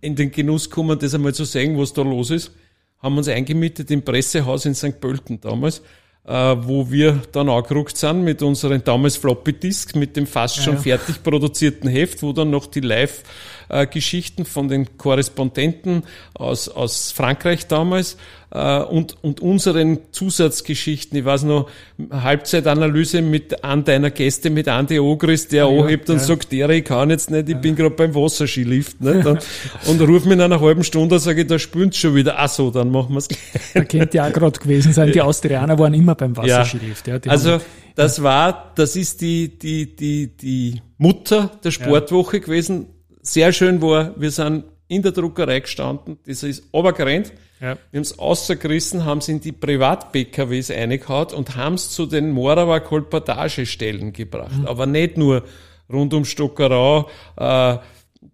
in 0.00 0.16
den 0.16 0.30
Genuss 0.30 0.70
gekommen, 0.70 0.98
das 0.98 1.14
einmal 1.14 1.34
zu 1.34 1.44
sehen, 1.44 1.76
was 1.76 1.92
da 1.92 2.00
los 2.00 2.30
ist 2.30 2.52
haben 3.00 3.16
uns 3.16 3.28
eingemietet 3.28 3.90
im 3.90 4.02
Pressehaus 4.02 4.64
in 4.66 4.74
St. 4.74 5.00
Pölten 5.00 5.40
damals, 5.40 5.82
wo 6.24 6.90
wir 6.90 7.22
dann 7.32 7.48
angerückt 7.48 7.96
sind 7.96 8.22
mit 8.22 8.42
unseren 8.42 8.84
damals 8.84 9.16
Floppy 9.16 9.52
Disks, 9.52 9.94
mit 9.94 10.16
dem 10.16 10.26
fast 10.26 10.62
schon 10.62 10.74
ja. 10.74 10.80
fertig 10.80 11.22
produzierten 11.22 11.88
Heft, 11.88 12.22
wo 12.22 12.32
dann 12.32 12.50
noch 12.50 12.66
die 12.66 12.80
Live 12.80 13.22
äh, 13.70 13.86
Geschichten 13.86 14.44
von 14.44 14.68
den 14.68 14.98
Korrespondenten 14.98 16.02
aus, 16.34 16.68
aus 16.68 17.12
Frankreich 17.12 17.66
damals 17.66 18.16
äh, 18.50 18.80
und, 18.80 19.16
und 19.22 19.40
unseren 19.40 19.98
Zusatzgeschichten. 20.10 21.18
Ich 21.18 21.24
weiß 21.24 21.44
noch, 21.44 21.68
Halbzeitanalyse 22.10 23.22
mit 23.22 23.62
an 23.64 23.84
deiner 23.84 24.10
Gäste 24.10 24.50
mit 24.50 24.68
Andi 24.68 24.98
Ogris, 24.98 25.48
der 25.48 25.66
ja, 25.66 25.68
anhebt 25.68 26.08
ja. 26.08 26.14
und 26.14 26.20
sagt, 26.20 26.52
der, 26.52 26.70
ich 26.70 26.84
kann 26.84 27.10
jetzt 27.10 27.30
nicht, 27.30 27.48
ich 27.48 27.56
bin 27.56 27.76
gerade 27.76 27.94
beim 27.94 28.14
Wasserskilift. 28.14 29.00
Nicht? 29.00 29.26
Und, 29.26 29.46
und 29.86 30.00
ruf 30.00 30.24
mir 30.24 30.34
in 30.34 30.40
einer 30.40 30.60
halben 30.60 30.84
Stunde 30.84 31.14
und 31.14 31.20
sage, 31.20 31.46
da 31.46 31.58
spürt 31.58 31.94
schon 31.94 32.14
wieder. 32.14 32.38
Ach 32.38 32.48
so, 32.48 32.70
dann 32.70 32.90
machen 32.90 33.10
wir 33.10 33.18
es 33.18 33.28
gleich. 33.28 33.40
Da 33.74 33.84
könnte 33.84 34.16
ja 34.16 34.26
auch 34.26 34.32
gerade 34.32 34.58
gewesen 34.58 34.92
sein, 34.92 35.12
die 35.12 35.20
Austrianer 35.22 35.78
waren 35.78 35.94
immer 35.94 36.09
beim 36.14 36.36
Wasserskilift. 36.36 37.06
Ja. 37.06 37.18
also 37.26 37.60
das 37.94 38.22
war, 38.22 38.72
das 38.74 38.96
ist 38.96 39.20
die, 39.20 39.58
die, 39.58 39.94
die, 39.94 40.36
die 40.36 40.82
Mutter 40.98 41.50
der 41.62 41.70
Sportwoche 41.70 42.40
gewesen 42.40 42.86
sehr 43.22 43.52
schön 43.52 43.82
war, 43.82 44.18
wir 44.18 44.30
sind 44.30 44.64
in 44.88 45.02
der 45.02 45.12
Druckerei 45.12 45.60
gestanden, 45.60 46.18
das 46.26 46.42
ist 46.42 46.64
obergerannt. 46.72 47.32
Ja. 47.60 47.76
Wir 47.90 47.98
haben 47.98 48.02
es 48.02 48.18
rausgerissen, 48.18 49.04
haben 49.04 49.18
es 49.18 49.28
in 49.28 49.40
die 49.40 49.52
Privat-PKWs 49.52 50.70
eingehaut 50.70 51.32
und 51.32 51.56
haben 51.56 51.74
es 51.74 51.90
zu 51.90 52.06
den 52.06 52.30
Morawa 52.30 52.80
Kolportagestellen 52.80 54.12
gebracht. 54.12 54.56
Mhm. 54.58 54.66
Aber 54.66 54.86
nicht 54.86 55.18
nur 55.18 55.44
rund 55.92 56.14
um 56.14 56.24
Stockerau, 56.24 57.08
äh, 57.36 57.76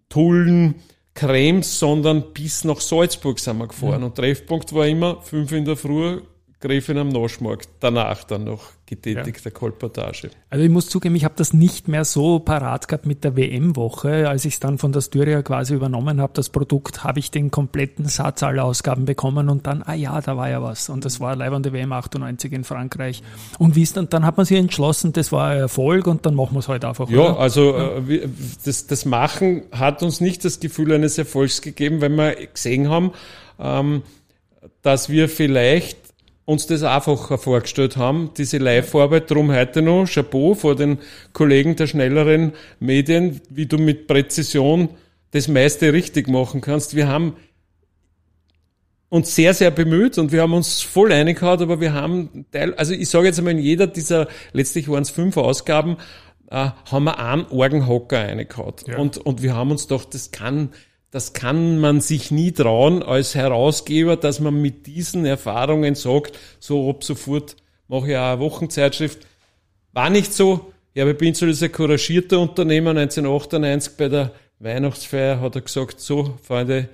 Tullen, 0.09 0.75
Krems, 1.13 1.79
sondern 1.79 2.31
bis 2.33 2.63
nach 2.63 2.79
Salzburg 2.79 3.39
sind 3.39 3.57
wir 3.57 3.67
gefahren. 3.67 3.99
Mhm. 3.99 4.07
Und 4.07 4.15
Treffpunkt 4.15 4.73
war 4.73 4.87
immer 4.87 5.21
fünf 5.21 5.51
in 5.51 5.65
der 5.65 5.75
Früh, 5.75 6.21
Gräfin 6.59 6.97
am 6.97 7.09
Noschmarkt, 7.09 7.69
danach 7.81 8.23
dann 8.23 8.45
noch 8.45 8.71
getätigt, 8.87 9.45
ja. 9.45 9.51
Kolportage. 9.51 10.31
Also 10.49 10.65
ich 10.65 10.71
muss 10.71 10.89
zugeben, 10.89 11.15
ich 11.15 11.23
habe 11.23 11.35
das 11.37 11.53
nicht 11.53 11.87
mehr 11.87 12.03
so 12.03 12.39
parat 12.39 12.87
gehabt 12.87 13.05
mit 13.05 13.23
der 13.23 13.35
WM-Woche. 13.35 14.27
Als 14.27 14.43
ich 14.43 14.55
es 14.55 14.59
dann 14.59 14.79
von 14.79 14.91
der 14.91 15.01
Styria 15.01 15.43
quasi 15.43 15.75
übernommen 15.75 16.19
habe, 16.19 16.33
das 16.33 16.49
Produkt, 16.49 17.03
habe 17.03 17.19
ich 17.19 17.29
den 17.29 17.51
kompletten 17.51 18.05
Satz 18.05 18.41
aller 18.41 18.63
Ausgaben 18.63 19.05
bekommen 19.05 19.49
und 19.49 19.67
dann, 19.67 19.83
ah 19.83 19.93
ja, 19.93 20.19
da 20.19 20.35
war 20.35 20.49
ja 20.49 20.63
was. 20.63 20.89
Und 20.89 21.05
das 21.05 21.19
war 21.19 21.35
Leibernde 21.35 21.73
WM 21.73 21.91
98 21.91 22.51
in 22.51 22.63
Frankreich. 22.63 23.21
Und 23.59 23.75
wie 23.75 23.83
ist 23.83 23.95
dann, 23.95 24.09
dann 24.09 24.25
hat 24.25 24.37
man 24.37 24.47
sich 24.47 24.57
entschlossen, 24.57 25.13
das 25.13 25.31
war 25.31 25.51
ein 25.51 25.59
Erfolg 25.59 26.07
und 26.07 26.25
dann 26.25 26.33
machen 26.33 26.55
wir 26.55 26.59
es 26.59 26.67
heute 26.67 26.87
halt 26.87 26.99
einfach. 26.99 27.09
Ja, 27.11 27.33
oder? 27.33 27.39
also 27.39 27.77
ja. 27.77 27.97
Äh, 27.97 28.29
das, 28.65 28.87
das 28.87 29.05
Machen 29.05 29.63
hat 29.71 30.01
uns 30.01 30.21
nicht 30.21 30.43
das 30.43 30.59
Gefühl 30.59 30.91
eines 30.93 31.19
Erfolgs 31.19 31.61
gegeben, 31.61 32.01
weil 32.01 32.09
wir 32.09 32.47
gesehen 32.47 32.89
haben, 32.89 33.11
ähm, 33.59 34.01
dass 34.81 35.09
wir 35.09 35.29
vielleicht 35.29 36.06
uns 36.47 36.65
das 36.65 36.81
einfacher 36.81 37.37
vorgestellt 37.37 37.97
haben, 37.97 38.31
diese 38.37 38.57
Live-Arbeit. 38.57 39.29
Drum 39.29 39.51
heute 39.51 39.81
noch 39.81 40.05
Chapeau 40.05 40.53
vor 40.55 40.75
den 40.75 40.99
Kollegen 41.33 41.75
der 41.75 41.87
schnelleren 41.87 42.53
Medien, 42.79 43.41
wie 43.49 43.65
du 43.65 43.77
mit 43.77 44.07
Präzision 44.07 44.87
das 45.31 45.49
meiste 45.49 45.91
richtig 45.91 46.29
machen 46.29 46.61
kannst. 46.61 46.95
Wir 46.95 47.09
haben 47.09 47.33
uns 49.09 49.35
sehr, 49.35 49.53
sehr 49.53 49.71
bemüht 49.71 50.17
und 50.17 50.31
wir 50.31 50.41
haben 50.41 50.53
uns 50.53 50.81
voll 50.81 51.11
eingehaut, 51.11 51.61
aber 51.61 51.81
wir 51.81 51.93
haben 51.93 52.45
Teil, 52.49 52.73
also 52.75 52.93
ich 52.93 53.09
sage 53.09 53.27
jetzt 53.27 53.39
einmal, 53.39 53.53
in 53.53 53.59
jeder 53.59 53.85
dieser, 53.85 54.29
letztlich 54.53 54.87
waren 54.87 55.03
es 55.03 55.09
fünf 55.09 55.35
Ausgaben, 55.35 55.97
äh, 56.49 56.69
haben 56.89 57.03
wir 57.03 57.19
einen 57.19 57.45
Orgenhocker 57.47 58.19
eingehauen. 58.19 58.73
Ja. 58.85 58.97
Und, 58.97 59.17
und 59.17 59.41
wir 59.41 59.53
haben 59.53 59.71
uns 59.71 59.87
doch, 59.87 60.05
das 60.05 60.31
kann, 60.31 60.69
das 61.17 61.33
kann 61.33 61.79
man 61.79 61.99
sich 61.99 62.29
nie 62.29 62.51
trauen 62.51 63.01
als 63.01 63.33
Herausgeber, 63.33 64.17
dass 64.17 64.39
man 64.39 64.61
mit 64.61 64.85
diesen 64.85 65.25
Erfahrungen 65.25 65.95
sagt, 65.95 66.37
so 66.59 66.87
ab 66.91 67.03
sofort 67.03 67.55
mache 67.87 68.11
ich 68.11 68.15
auch 68.17 68.33
eine 68.33 68.39
Wochenzeitschrift. 68.39 69.25
War 69.93 70.11
nicht 70.11 70.31
so. 70.31 70.71
Ja, 70.93 71.07
ich 71.07 71.17
bin 71.17 71.33
so 71.33 71.47
dieser 71.47 71.69
couragierte 71.69 72.37
Unternehmer 72.37 72.91
1998 72.91 73.93
bei 73.97 74.09
der 74.09 74.31
Weihnachtsfeier 74.59 75.41
hat 75.41 75.55
er 75.55 75.61
gesagt, 75.61 75.99
so, 75.99 76.37
Freunde, 76.43 76.87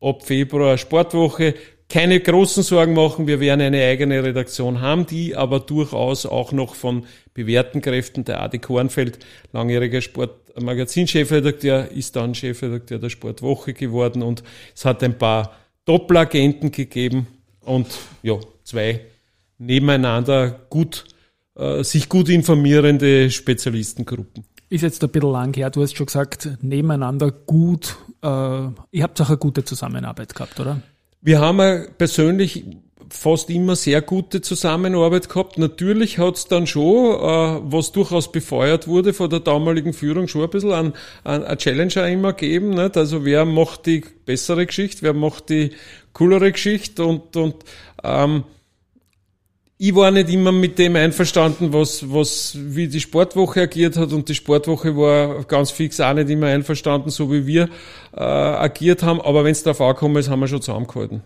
ab 0.00 0.24
Februar 0.24 0.78
Sportwoche, 0.78 1.56
keine 1.88 2.20
großen 2.20 2.62
Sorgen 2.62 2.94
machen, 2.94 3.26
wir 3.26 3.38
werden 3.40 3.60
eine 3.60 3.82
eigene 3.84 4.22
Redaktion 4.22 4.80
haben, 4.80 5.06
die 5.06 5.36
aber 5.36 5.60
durchaus 5.60 6.26
auch 6.26 6.52
noch 6.52 6.74
von 6.74 7.04
bewährten 7.32 7.80
Kräften, 7.80 8.24
der 8.24 8.42
Adi 8.42 8.58
Kornfeld, 8.58 9.18
langjähriger 9.52 10.00
Sportmagazin-Chefredakteur, 10.00 11.92
ist 11.92 12.16
dann 12.16 12.34
Chefredakteur 12.34 12.98
der 12.98 13.10
Sportwoche 13.10 13.72
geworden 13.72 14.22
und 14.22 14.42
es 14.74 14.84
hat 14.84 15.02
ein 15.02 15.16
paar 15.16 15.52
Doppelagenten 15.84 16.72
gegeben 16.72 17.28
und 17.64 17.86
ja, 18.22 18.38
zwei 18.64 19.02
nebeneinander 19.58 20.60
gut, 20.68 21.04
äh, 21.54 21.84
sich 21.84 22.08
gut 22.08 22.28
informierende 22.28 23.30
Spezialistengruppen. 23.30 24.44
Ist 24.68 24.82
jetzt 24.82 25.04
ein 25.04 25.10
bisschen 25.10 25.30
lang 25.30 25.54
her, 25.54 25.70
du 25.70 25.82
hast 25.82 25.96
schon 25.96 26.06
gesagt, 26.06 26.48
nebeneinander 26.60 27.30
gut, 27.30 27.96
äh, 28.22 28.26
ihr 28.26 29.02
habt 29.02 29.20
auch 29.20 29.28
eine 29.28 29.38
gute 29.38 29.64
Zusammenarbeit 29.64 30.34
gehabt, 30.34 30.58
oder? 30.58 30.82
Wir 31.20 31.40
haben 31.40 31.86
persönlich 31.98 32.64
fast 33.08 33.50
immer 33.50 33.76
sehr 33.76 34.02
gute 34.02 34.40
Zusammenarbeit 34.40 35.28
gehabt. 35.28 35.58
Natürlich 35.58 36.18
hat 36.18 36.36
es 36.36 36.46
dann 36.46 36.66
schon, 36.66 37.14
äh, 37.14 37.60
was 37.70 37.92
durchaus 37.92 38.32
befeuert 38.32 38.88
wurde 38.88 39.12
von 39.12 39.30
der 39.30 39.40
damaligen 39.40 39.92
Führung, 39.92 40.28
schon 40.28 40.42
ein 40.42 40.50
bisschen 40.50 40.72
an, 40.72 40.92
an, 41.24 41.44
ein 41.44 41.58
Challenger 41.58 42.08
immer 42.08 42.32
gegeben. 42.32 42.70
Nicht? 42.70 42.96
Also 42.96 43.24
wer 43.24 43.44
macht 43.44 43.86
die 43.86 44.04
bessere 44.24 44.66
Geschichte, 44.66 45.02
wer 45.02 45.14
macht 45.14 45.50
die 45.50 45.70
coolere 46.12 46.50
Geschichte 46.52 47.04
und, 47.04 47.36
und 47.36 47.56
ähm, 48.02 48.44
ich 49.78 49.94
war 49.94 50.10
nicht 50.10 50.30
immer 50.30 50.52
mit 50.52 50.78
dem 50.78 50.96
einverstanden, 50.96 51.72
was, 51.72 52.10
was, 52.10 52.56
wie 52.58 52.88
die 52.88 53.00
Sportwoche 53.00 53.62
agiert 53.62 53.96
hat 53.96 54.12
und 54.12 54.28
die 54.28 54.34
Sportwoche 54.34 54.96
war 54.96 55.44
ganz 55.44 55.70
fix 55.70 56.00
auch 56.00 56.14
nicht 56.14 56.30
immer 56.30 56.46
einverstanden, 56.46 57.10
so 57.10 57.30
wie 57.30 57.46
wir 57.46 57.68
äh, 58.14 58.20
agiert 58.20 59.02
haben. 59.02 59.20
Aber 59.20 59.44
wenn 59.44 59.52
es 59.52 59.62
darauf 59.62 59.82
angekommen 59.82 60.16
ist, 60.16 60.30
haben 60.30 60.40
wir 60.40 60.48
schon 60.48 60.62
zusammengehalten. 60.62 61.22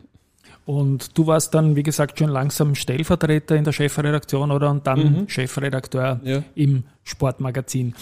Und 0.67 1.17
du 1.17 1.27
warst 1.27 1.55
dann, 1.55 1.75
wie 1.75 1.83
gesagt, 1.83 2.19
schon 2.19 2.29
langsam 2.29 2.75
Stellvertreter 2.75 3.57
in 3.57 3.65
der 3.65 3.73
Chefredaktion 3.73 4.51
oder 4.51 4.71
und 4.71 4.87
dann 4.87 5.21
mhm. 5.21 5.29
Chefredakteur 5.29 6.21
ja. 6.23 6.43
im 6.55 6.85
Sportmagazin. 7.03 7.95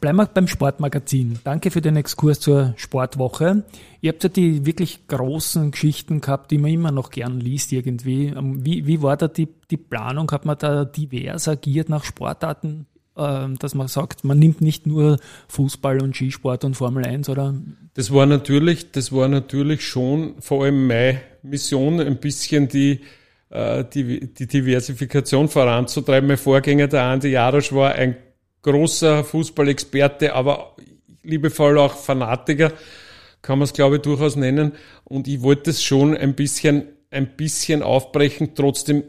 Bleiben 0.00 0.16
wir 0.16 0.26
beim 0.26 0.48
Sportmagazin. 0.48 1.40
Danke 1.44 1.70
für 1.70 1.82
den 1.82 1.96
Exkurs 1.96 2.40
zur 2.40 2.72
Sportwoche. 2.76 3.64
Ihr 4.00 4.12
habt 4.12 4.22
ja 4.22 4.30
die 4.30 4.64
wirklich 4.64 5.06
großen 5.08 5.72
Geschichten 5.72 6.22
gehabt, 6.22 6.50
die 6.50 6.56
man 6.56 6.70
immer 6.70 6.90
noch 6.90 7.10
gern 7.10 7.38
liest 7.38 7.70
irgendwie. 7.70 8.28
Ähm, 8.28 8.64
wie, 8.64 8.86
wie 8.86 9.02
war 9.02 9.18
da 9.18 9.28
die, 9.28 9.48
die 9.70 9.76
Planung? 9.76 10.30
Hat 10.30 10.46
man 10.46 10.56
da 10.56 10.86
divers 10.86 11.48
agiert 11.48 11.90
nach 11.90 12.04
Sportarten? 12.04 12.86
Ähm, 13.14 13.58
dass 13.58 13.74
man 13.74 13.88
sagt, 13.88 14.24
man 14.24 14.38
nimmt 14.38 14.62
nicht 14.62 14.86
nur 14.86 15.18
Fußball 15.48 16.00
und 16.00 16.16
Skisport 16.16 16.64
und 16.64 16.76
Formel 16.76 17.04
1, 17.04 17.28
oder? 17.28 17.54
Das 17.92 18.10
war 18.10 18.24
natürlich, 18.24 18.92
das 18.92 19.12
war 19.12 19.28
natürlich 19.28 19.86
schon 19.86 20.36
vor 20.40 20.64
allem 20.64 20.86
meine 20.86 21.20
Mission, 21.42 22.00
ein 22.00 22.16
bisschen 22.16 22.68
die, 22.68 23.00
äh, 23.50 23.84
die, 23.84 24.32
die 24.32 24.46
Diversifikation 24.46 25.48
voranzutreiben. 25.48 26.26
Mein 26.26 26.38
Vorgänger, 26.38 26.88
der 26.88 27.02
Andi 27.02 27.28
Jarosch, 27.28 27.72
war 27.72 27.92
ein 27.92 28.16
großer 28.62 29.24
Fußballexperte, 29.24 30.34
aber 30.34 30.76
liebevoll 31.22 31.78
auch 31.78 31.94
Fanatiker, 31.94 32.72
kann 33.42 33.58
man 33.58 33.64
es 33.64 33.72
glaube 33.72 33.96
ich 33.96 34.02
durchaus 34.02 34.36
nennen. 34.36 34.72
Und 35.04 35.28
ich 35.28 35.42
wollte 35.42 35.70
es 35.70 35.82
schon 35.82 36.16
ein 36.16 36.34
bisschen, 36.34 36.88
ein 37.10 37.36
bisschen 37.36 37.82
aufbrechen, 37.82 38.54
trotzdem 38.54 39.04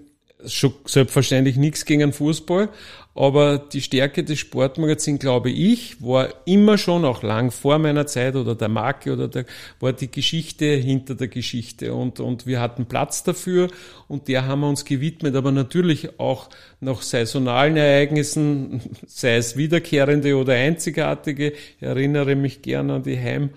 schon 0.45 0.73
selbstverständlich 0.85 1.57
nichts 1.57 1.85
gegen 1.85 2.13
Fußball, 2.13 2.69
aber 3.13 3.57
die 3.57 3.81
Stärke 3.81 4.23
des 4.23 4.39
Sportmagazins, 4.39 5.19
glaube 5.19 5.49
ich, 5.49 6.01
war 6.01 6.29
immer 6.45 6.77
schon 6.77 7.03
auch 7.03 7.23
lang 7.23 7.51
vor 7.51 7.77
meiner 7.77 8.07
Zeit 8.07 8.35
oder 8.35 8.55
der 8.55 8.69
Marke 8.69 9.11
oder 9.11 9.27
der, 9.27 9.45
war 9.79 9.91
die 9.91 10.09
Geschichte 10.09 10.65
hinter 10.65 11.15
der 11.15 11.27
Geschichte. 11.27 11.93
Und, 11.93 12.21
und 12.21 12.47
wir 12.47 12.61
hatten 12.61 12.85
Platz 12.85 13.23
dafür 13.23 13.67
und 14.07 14.29
der 14.29 14.45
haben 14.45 14.61
wir 14.61 14.69
uns 14.69 14.85
gewidmet, 14.85 15.35
aber 15.35 15.51
natürlich 15.51 16.19
auch 16.19 16.49
nach 16.79 17.01
saisonalen 17.01 17.75
Ereignissen, 17.75 18.81
sei 19.07 19.35
es 19.35 19.57
wiederkehrende 19.57 20.37
oder 20.37 20.53
einzigartige, 20.53 21.51
ich 21.51 21.81
erinnere 21.81 22.35
mich 22.35 22.61
gerne 22.61 22.95
an 22.95 23.03
die 23.03 23.19
Heim- 23.19 23.49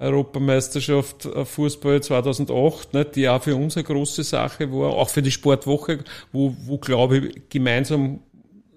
Europameisterschaft 0.00 1.26
äh, 1.26 1.44
Fußball 1.44 2.02
2008, 2.02 2.94
ne, 2.94 3.04
die 3.04 3.28
auch 3.28 3.42
für 3.42 3.54
uns 3.54 3.76
eine 3.76 3.84
große 3.84 4.24
Sache 4.24 4.72
war, 4.72 4.94
auch 4.94 5.10
für 5.10 5.20
die 5.20 5.30
Sportwoche, 5.30 5.98
wo, 6.32 6.56
wo 6.64 6.78
glaube 6.78 7.18
ich 7.18 7.48
gemeinsam 7.50 8.20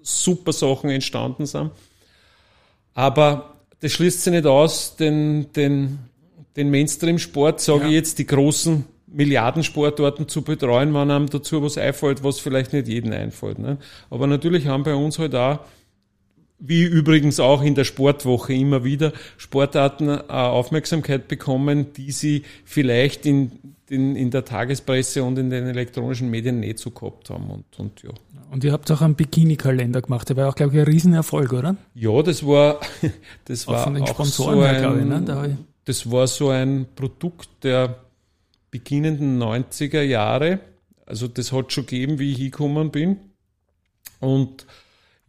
super 0.04 0.54
Sachen 0.54 0.90
entstanden 0.90 1.46
sind. 1.46 1.72
Aber 2.94 3.56
das 3.80 3.92
schließt 3.92 4.22
sich 4.22 4.34
nicht 4.34 4.46
aus, 4.46 4.96
den, 4.96 5.52
den, 5.54 6.00
den 6.56 6.70
Mainstream-Sport, 6.70 7.60
sage 7.60 7.84
ja. 7.84 7.88
ich 7.88 7.94
jetzt, 7.94 8.20
die 8.20 8.28
großen 8.28 8.86
Milliardensportarten 9.08 10.28
zu 10.28 10.42
betreuen, 10.42 10.94
wenn 10.94 11.12
einem 11.12 11.30
dazu 11.30 11.62
was 11.62 11.78
einfällt, 11.78 12.24
was 12.24 12.40
vielleicht 12.40 12.74
nicht 12.74 12.88
jedem 12.88 13.12
einfällt. 13.12 13.60
Ne? 13.60 13.78
Aber 14.10 14.28
natürlich 14.28 14.68
haben 14.68 14.84
bei 14.84 14.96
uns 14.96 15.20
halt 15.20 15.36
auch 15.36 15.60
wie 16.60 16.84
übrigens 16.84 17.40
auch 17.40 17.62
in 17.62 17.76
der 17.76 17.84
Sportwoche 17.84 18.54
immer 18.54 18.84
wieder 18.84 19.12
Sportarten 19.38 20.08
äh, 20.08 20.22
Aufmerksamkeit 20.30 21.28
bekommen, 21.28 21.94
die 21.94 22.12
sie 22.12 22.44
vielleicht 22.64 23.26
in, 23.26 23.52
in, 23.90 24.16
in 24.16 24.32
der 24.32 24.46
Tagespresse 24.46 25.24
und 25.24 25.38
in 25.38 25.50
den 25.50 25.68
elektronischen 25.68 26.30
Medien 26.30 26.60
nicht 26.60 26.80
so 26.80 26.92
gehabt 26.92 27.30
haben. 27.30 27.50
Und, 27.50 27.66
und, 27.80 28.04
ja. 28.04 28.12
und 28.52 28.64
ihr 28.64 28.72
habt 28.72 28.90
auch 28.92 29.02
einen 29.02 29.16
Bikini-Kalender 29.16 30.02
gemacht, 30.02 30.30
der 30.30 30.38
war 30.38 30.50
auch, 30.50 30.56
glaube 30.56 30.74
ich, 30.74 30.80
ein 30.80 30.86
Riesenerfolg, 30.86 31.52
oder? 31.54 31.76
Ja, 31.96 32.22
das 32.22 32.46
war, 32.46 32.80
das 33.46 33.68
auch 33.68 33.74
war 33.74 33.84
von 33.84 33.96
den 33.96 34.08
Sponsoren 34.08 34.60
so 34.60 34.62
ein, 34.64 34.82
glaube 34.82 35.00
ich, 35.00 35.06
ne? 35.06 35.58
das 35.86 36.10
war 36.10 36.28
so 36.28 36.50
ein 36.50 36.86
Produkt 36.96 37.50
der 37.64 38.04
beginnenden 38.72 39.42
90er 39.42 40.02
Jahre. 40.02 40.60
Also 41.06 41.28
das 41.28 41.52
hat 41.52 41.74
schon 41.74 41.86
gegeben, 41.86 42.20
wie 42.20 42.32
ich 42.32 42.38
hingekommen 42.38 42.90
bin. 42.90 43.18
Und 44.20 44.66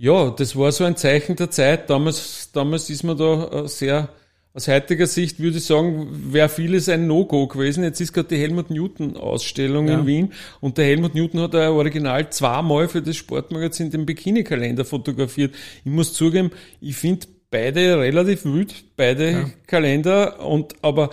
ja, 0.04 0.28
das 0.28 0.54
war 0.54 0.70
so 0.70 0.84
ein 0.84 0.96
Zeichen 0.96 1.34
der 1.36 1.50
Zeit. 1.50 1.88
Damals, 1.88 2.50
damals 2.52 2.90
ist 2.90 3.04
man 3.04 3.16
da 3.16 3.62
äh, 3.62 3.68
sehr, 3.68 4.10
aus 4.52 4.68
heutiger 4.68 5.06
Sicht 5.06 5.40
würde 5.40 5.56
ich 5.56 5.64
sagen, 5.64 6.30
wäre 6.30 6.50
vieles 6.50 6.90
ein 6.90 7.06
No-Go 7.06 7.48
gewesen. 7.48 7.84
Jetzt 7.84 8.02
ist 8.02 8.12
gerade 8.12 8.28
die 8.28 8.36
Helmut 8.36 8.68
Newton-Ausstellung 8.68 9.88
ja. 9.88 9.98
in 9.98 10.06
Wien 10.06 10.32
und 10.60 10.76
der 10.76 10.84
Helmut 10.84 11.14
Newton 11.14 11.40
hat 11.40 11.54
ja 11.54 11.70
original 11.70 12.28
zweimal 12.28 12.88
für 12.88 13.00
das 13.00 13.16
Sportmagazin 13.16 13.90
den 13.90 14.04
Bikini-Kalender 14.04 14.84
fotografiert. 14.84 15.54
Ich 15.86 15.90
muss 15.90 16.12
zugeben, 16.12 16.50
ich 16.82 16.96
finde 16.96 17.26
beide 17.50 17.98
relativ 17.98 18.44
wild, 18.44 18.74
beide 18.98 19.30
ja. 19.30 19.50
Kalender 19.66 20.44
und 20.46 20.74
aber 20.82 21.10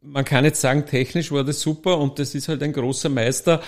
man 0.00 0.24
kann 0.24 0.46
jetzt 0.46 0.62
sagen, 0.62 0.86
technisch 0.86 1.30
war 1.30 1.44
das 1.44 1.60
super 1.60 1.98
und 1.98 2.18
das 2.18 2.34
ist 2.34 2.48
halt 2.48 2.62
ein 2.62 2.72
großer 2.72 3.10
Meister. 3.10 3.60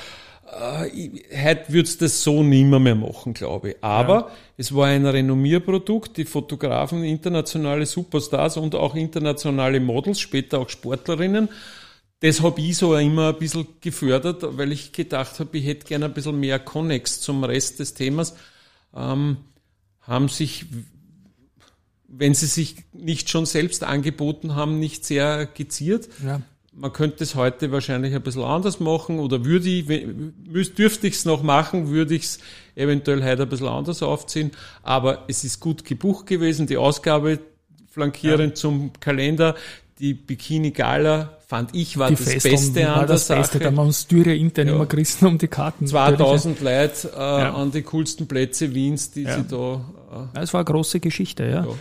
Äh, 0.51 1.21
heute 1.45 1.73
wird's 1.73 1.99
das 1.99 2.23
so 2.23 2.43
nimmer 2.43 2.79
mehr 2.79 2.95
machen, 2.95 3.33
glaube 3.35 3.71
ich. 3.71 3.77
Aber 3.81 4.15
ja. 4.15 4.31
es 4.57 4.75
war 4.75 4.89
ein 4.89 5.07
Renommierprodukt. 5.07 6.17
Die 6.17 6.25
Fotografen, 6.25 7.05
internationale 7.05 7.87
Superstars 7.87 8.57
und 8.57 8.75
auch 8.75 8.95
internationale 8.95 9.81
Models, 9.81 10.21
später 10.21 10.59
auch 10.59 10.69
Sportlerinnen. 10.69 11.49
Das 12.21 12.41
habe 12.41 12.61
ich 12.61 12.77
so 12.77 12.97
immer 12.97 13.31
ein 13.31 13.39
bisschen 13.39 13.67
gefördert, 13.81 14.45
weil 14.57 14.71
ich 14.73 14.93
gedacht 14.93 15.41
habe, 15.41 15.59
ich 15.59 15.67
hätte 15.67 15.87
gerne 15.87 16.05
ein 16.05 16.15
bisschen 16.15 16.39
mehr 16.39 16.59
Connex 16.59 17.21
zum 17.21 17.43
Rest 17.43 17.81
des 17.81 17.95
Themas. 17.95 18.35
Ähm, 18.95 19.39
haben 20.03 20.29
sich, 20.29 20.67
wenn 22.07 22.35
sie 22.35 22.47
sich 22.47 22.77
nicht 22.93 23.31
schon 23.31 23.47
selbst 23.47 23.83
angeboten 23.85 24.55
haben, 24.55 24.79
nicht 24.79 25.05
sehr 25.05 25.47
geziert. 25.47 26.09
Ja 26.25 26.43
man 26.75 26.93
könnte 26.93 27.23
es 27.23 27.35
heute 27.35 27.71
wahrscheinlich 27.71 28.15
ein 28.15 28.23
bisschen 28.23 28.45
anders 28.45 28.81
machen 28.81 29.19
oder 29.19 29.45
würde 29.45 29.69
ich, 29.69 29.87
dürfte 30.75 31.07
ich 31.07 31.15
es 31.15 31.25
noch 31.25 31.43
machen, 31.43 31.91
würde 31.91 32.15
ich 32.15 32.23
es 32.23 32.39
eventuell 32.75 33.23
heute 33.23 33.43
ein 33.43 33.49
bisschen 33.49 33.69
anders 33.69 34.03
aufziehen. 34.03 34.53
Aber 34.83 35.25
es 35.29 35.45
ist 35.45 35.61
gut 35.61 35.85
gebucht 35.85 36.27
gewesen, 36.27 36.67
die 36.67 36.79
Ausgabe 36.79 37.41
flankierend 37.91 38.53
ja. 38.53 38.55
zum 38.55 38.93
Kalender, 39.01 39.55
die 39.99 40.15
Bikini 40.15 40.71
Gala 40.71 41.39
fand 41.47 41.75
ich 41.75 41.99
war 41.99 42.09
die 42.09 42.17
das 42.17 42.25
Festung 42.25 42.53
Beste 42.53 42.91
an 42.91 42.99
der 43.01 43.07
das 43.07 43.27
Sache. 43.27 43.39
Beste, 43.41 43.59
da 43.59 43.67
haben 43.67 43.75
wir 43.75 43.83
uns 43.83 44.03
Styria 44.03 44.35
intern 44.35 44.69
ja. 44.69 44.75
immer 44.75 44.87
gerissen 44.87 45.27
um 45.27 45.37
die 45.37 45.49
Karten. 45.49 45.87
2000 45.87 46.61
Leute 46.63 47.13
äh, 47.15 47.19
ja. 47.19 47.55
an 47.55 47.71
die 47.71 47.83
coolsten 47.83 48.27
Plätze 48.27 48.75
Wiens, 48.75 49.11
die 49.11 49.27
sie 49.27 49.45
da 49.49 49.85
ja, 50.13 50.43
es 50.43 50.53
war 50.53 50.61
eine 50.61 50.65
große 50.67 51.01
Geschichte, 51.01 51.45
ja. 51.45 51.65
ja. 51.65 51.75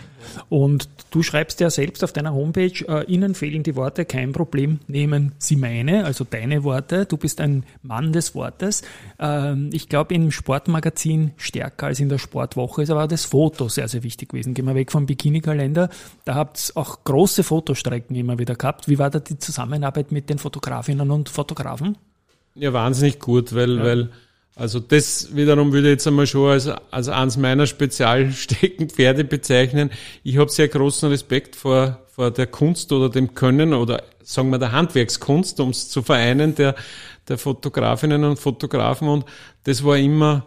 Und 0.48 0.88
du 1.10 1.22
schreibst 1.22 1.60
ja 1.60 1.70
selbst 1.70 2.02
auf 2.02 2.12
deiner 2.12 2.32
Homepage, 2.34 2.84
äh, 2.88 3.04
Ihnen 3.06 3.34
fehlen 3.34 3.62
die 3.62 3.76
Worte, 3.76 4.04
kein 4.04 4.32
Problem, 4.32 4.80
nehmen 4.86 5.32
Sie 5.38 5.56
meine, 5.56 6.04
also 6.04 6.24
deine 6.24 6.64
Worte. 6.64 7.06
Du 7.06 7.16
bist 7.16 7.40
ein 7.40 7.64
Mann 7.82 8.12
des 8.12 8.34
Wortes. 8.34 8.82
Ähm, 9.18 9.70
ich 9.72 9.88
glaube, 9.88 10.14
im 10.14 10.30
Sportmagazin 10.30 11.32
stärker 11.36 11.86
als 11.86 12.00
in 12.00 12.08
der 12.08 12.18
Sportwoche 12.18 12.82
ist 12.82 12.90
aber 12.90 13.06
das 13.06 13.24
Foto 13.24 13.68
sehr, 13.68 13.88
sehr 13.88 14.02
wichtig 14.02 14.30
gewesen. 14.30 14.54
Gehen 14.54 14.66
wir 14.66 14.74
weg 14.74 14.92
vom 14.92 15.06
Bikini-Kalender. 15.06 15.90
Da 16.24 16.34
habt 16.34 16.70
ihr 16.70 16.76
auch 16.76 17.04
große 17.04 17.42
Fotostrecken 17.42 18.16
immer 18.16 18.38
wieder 18.38 18.54
gehabt. 18.54 18.88
Wie 18.88 18.98
war 18.98 19.10
da 19.10 19.18
die 19.20 19.38
Zusammenarbeit 19.38 20.12
mit 20.12 20.30
den 20.30 20.38
Fotografinnen 20.38 21.10
und 21.10 21.28
Fotografen? 21.28 21.98
Ja, 22.54 22.72
wahnsinnig 22.72 23.18
gut, 23.18 23.54
weil, 23.54 23.76
ja. 23.76 23.84
weil 23.84 24.10
also 24.54 24.80
das 24.80 25.34
wiederum 25.34 25.72
würde 25.72 25.88
ich 25.88 25.92
jetzt 25.92 26.06
einmal 26.06 26.26
schon 26.26 26.50
als, 26.50 26.68
als 26.90 27.08
eines 27.08 27.36
meiner 27.36 27.66
Spezialsteckenpferde 27.66 29.24
bezeichnen. 29.24 29.90
Ich 30.24 30.36
habe 30.36 30.50
sehr 30.50 30.68
großen 30.68 31.08
Respekt 31.08 31.56
vor, 31.56 32.00
vor 32.14 32.30
der 32.30 32.46
Kunst 32.46 32.92
oder 32.92 33.08
dem 33.08 33.34
Können 33.34 33.72
oder 33.72 34.02
sagen 34.22 34.50
wir 34.50 34.58
der 34.58 34.72
Handwerkskunst, 34.72 35.58
um 35.60 35.70
es 35.70 35.88
zu 35.88 36.02
vereinen, 36.02 36.54
der, 36.54 36.74
der 37.28 37.38
Fotografinnen 37.38 38.24
und 38.24 38.38
Fotografen. 38.38 39.08
Und 39.08 39.24
das 39.64 39.84
war 39.84 39.96
immer, 39.96 40.44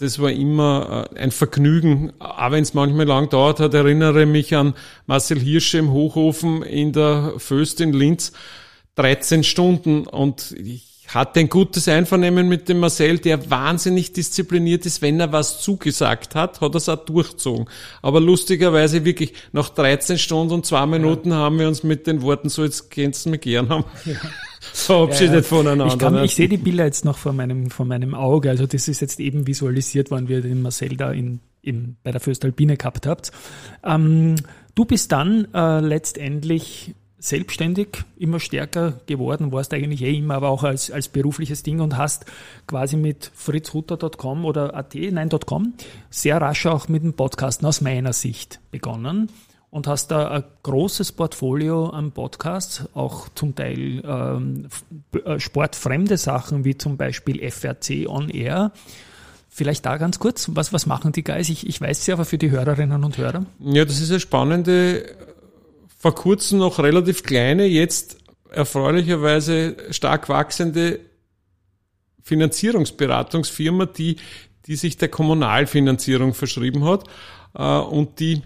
das 0.00 0.18
war 0.20 0.30
immer 0.30 1.08
äh, 1.14 1.18
ein 1.18 1.30
Vergnügen, 1.30 2.12
auch 2.18 2.50
wenn 2.50 2.62
es 2.62 2.74
manchmal 2.74 3.06
lang 3.06 3.30
dauert 3.30 3.60
hat, 3.60 3.72
erinnere 3.72 4.26
mich 4.26 4.54
an 4.54 4.74
Marcel 5.06 5.40
Hirsche 5.40 5.78
im 5.78 5.92
Hochofen 5.92 6.62
in 6.62 6.92
der 6.92 7.34
Föst 7.38 7.80
in 7.80 7.92
Linz. 7.92 8.32
13 8.96 9.44
Stunden 9.44 10.06
und 10.06 10.52
ich 10.52 10.95
hatte 11.08 11.40
ein 11.40 11.48
gutes 11.48 11.88
Einvernehmen 11.88 12.48
mit 12.48 12.68
dem 12.68 12.80
Marcel, 12.80 13.18
der 13.18 13.50
wahnsinnig 13.50 14.12
diszipliniert 14.12 14.86
ist. 14.86 15.02
Wenn 15.02 15.20
er 15.20 15.32
was 15.32 15.60
zugesagt 15.60 16.34
hat, 16.34 16.60
hat 16.60 16.74
er 16.74 16.76
es 16.76 16.88
auch 16.88 17.04
durchzogen. 17.04 17.66
Aber 18.02 18.20
lustigerweise 18.20 19.04
wirklich 19.04 19.32
nach 19.52 19.68
13 19.68 20.18
Stunden 20.18 20.52
und 20.52 20.66
zwei 20.66 20.86
Minuten 20.86 21.30
ja. 21.30 21.36
haben 21.36 21.58
wir 21.58 21.68
uns 21.68 21.82
mit 21.82 22.06
den 22.06 22.22
Worten 22.22 22.48
so, 22.48 22.64
jetzt 22.64 23.26
du 23.26 23.30
mich 23.30 23.40
gern 23.40 23.68
haben. 23.68 23.84
Ja. 24.04 24.14
verabschiedet 24.72 25.30
ja, 25.30 25.36
ja. 25.36 25.42
voneinander. 25.42 25.86
Ich, 25.94 25.98
kann, 25.98 26.14
ne? 26.14 26.24
ich 26.24 26.34
sehe 26.34 26.48
die 26.48 26.56
Bilder 26.56 26.84
jetzt 26.84 27.04
noch 27.04 27.18
vor 27.18 27.32
meinem, 27.32 27.70
vor 27.70 27.86
meinem 27.86 28.14
Auge. 28.14 28.50
Also 28.50 28.66
das 28.66 28.88
ist 28.88 29.00
jetzt 29.00 29.20
eben 29.20 29.46
visualisiert, 29.46 30.10
wann 30.10 30.28
wir 30.28 30.40
den 30.40 30.62
Marcel 30.62 30.96
da 30.96 31.12
in, 31.12 31.40
in, 31.62 31.96
bei 32.02 32.10
der 32.12 32.20
Föstalpine 32.20 32.76
gehabt 32.76 33.06
habt. 33.06 33.32
Ähm, 33.84 34.36
du 34.74 34.84
bist 34.84 35.12
dann 35.12 35.48
äh, 35.54 35.80
letztendlich 35.80 36.94
selbstständig 37.18 37.88
immer 38.18 38.40
stärker 38.40 39.00
geworden, 39.06 39.52
warst 39.52 39.72
eigentlich 39.72 40.02
eh 40.02 40.16
immer, 40.16 40.34
aber 40.34 40.50
auch 40.50 40.64
als, 40.64 40.90
als 40.90 41.08
berufliches 41.08 41.62
Ding 41.62 41.80
und 41.80 41.96
hast 41.96 42.26
quasi 42.66 42.96
mit 42.96 43.30
fritzhutter.com 43.34 44.44
oder 44.44 44.74
at, 44.74 44.94
nein, 44.94 45.30
.com, 45.30 45.74
sehr 46.10 46.40
rasch 46.40 46.66
auch 46.66 46.88
mit 46.88 47.02
dem 47.02 47.14
Podcasten 47.14 47.66
aus 47.66 47.80
meiner 47.80 48.12
Sicht 48.12 48.60
begonnen 48.70 49.30
und 49.70 49.86
hast 49.86 50.10
da 50.10 50.28
ein 50.30 50.44
großes 50.62 51.12
Portfolio 51.12 51.88
an 51.88 52.12
Podcasts, 52.12 52.84
auch 52.94 53.28
zum 53.34 53.54
Teil 53.54 54.02
ähm, 54.06 54.68
äh, 55.24 55.40
sportfremde 55.40 56.16
Sachen 56.16 56.64
wie 56.64 56.78
zum 56.78 56.96
Beispiel 56.96 57.46
FRC 57.50 58.08
On 58.08 58.28
Air. 58.28 58.72
Vielleicht 59.48 59.86
da 59.86 59.96
ganz 59.96 60.18
kurz, 60.18 60.50
was, 60.52 60.72
was 60.72 60.86
machen 60.86 61.12
die 61.12 61.24
Guys? 61.24 61.48
Ich, 61.48 61.66
ich 61.66 61.80
weiß 61.80 62.04
sie 62.04 62.12
aber 62.12 62.26
für 62.26 62.36
die 62.38 62.50
Hörerinnen 62.50 63.04
und 63.04 63.16
Hörer. 63.16 63.46
Ja, 63.60 63.84
das 63.84 64.00
ist 64.00 64.10
eine 64.10 64.20
spannende 64.20 65.16
vor 65.96 66.14
kurzem 66.14 66.58
noch 66.58 66.78
relativ 66.78 67.22
kleine, 67.22 67.66
jetzt 67.66 68.18
erfreulicherweise 68.50 69.76
stark 69.90 70.28
wachsende 70.28 71.00
Finanzierungsberatungsfirma, 72.22 73.86
die, 73.86 74.16
die 74.66 74.76
sich 74.76 74.96
der 74.96 75.08
Kommunalfinanzierung 75.08 76.34
verschrieben 76.34 76.84
hat 76.84 77.04
äh, 77.54 77.62
und 77.62 78.20
die 78.20 78.42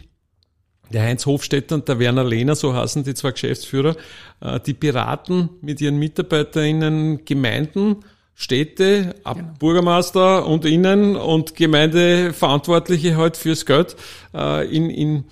der 0.92 1.04
Heinz 1.04 1.24
Hofstetter 1.24 1.76
und 1.76 1.88
der 1.88 1.98
Werner 1.98 2.24
Lehner, 2.24 2.56
so 2.56 2.74
heißen 2.74 3.04
die 3.04 3.14
zwei 3.14 3.30
Geschäftsführer, 3.30 3.96
äh, 4.40 4.60
die 4.60 4.72
beraten 4.72 5.50
mit 5.60 5.80
ihren 5.80 5.98
MitarbeiterInnen 5.98 7.24
Gemeinden, 7.24 8.04
Städte, 8.34 9.14
genau. 9.24 9.54
Bürgermeister 9.58 10.46
und 10.46 10.64
Innen 10.64 11.14
und 11.16 11.56
Gemeindeverantwortliche 11.56 13.16
halt 13.16 13.36
fürs 13.36 13.66
Geld 13.66 13.96
äh, 14.34 14.66
in, 14.74 14.88
in 14.88 15.24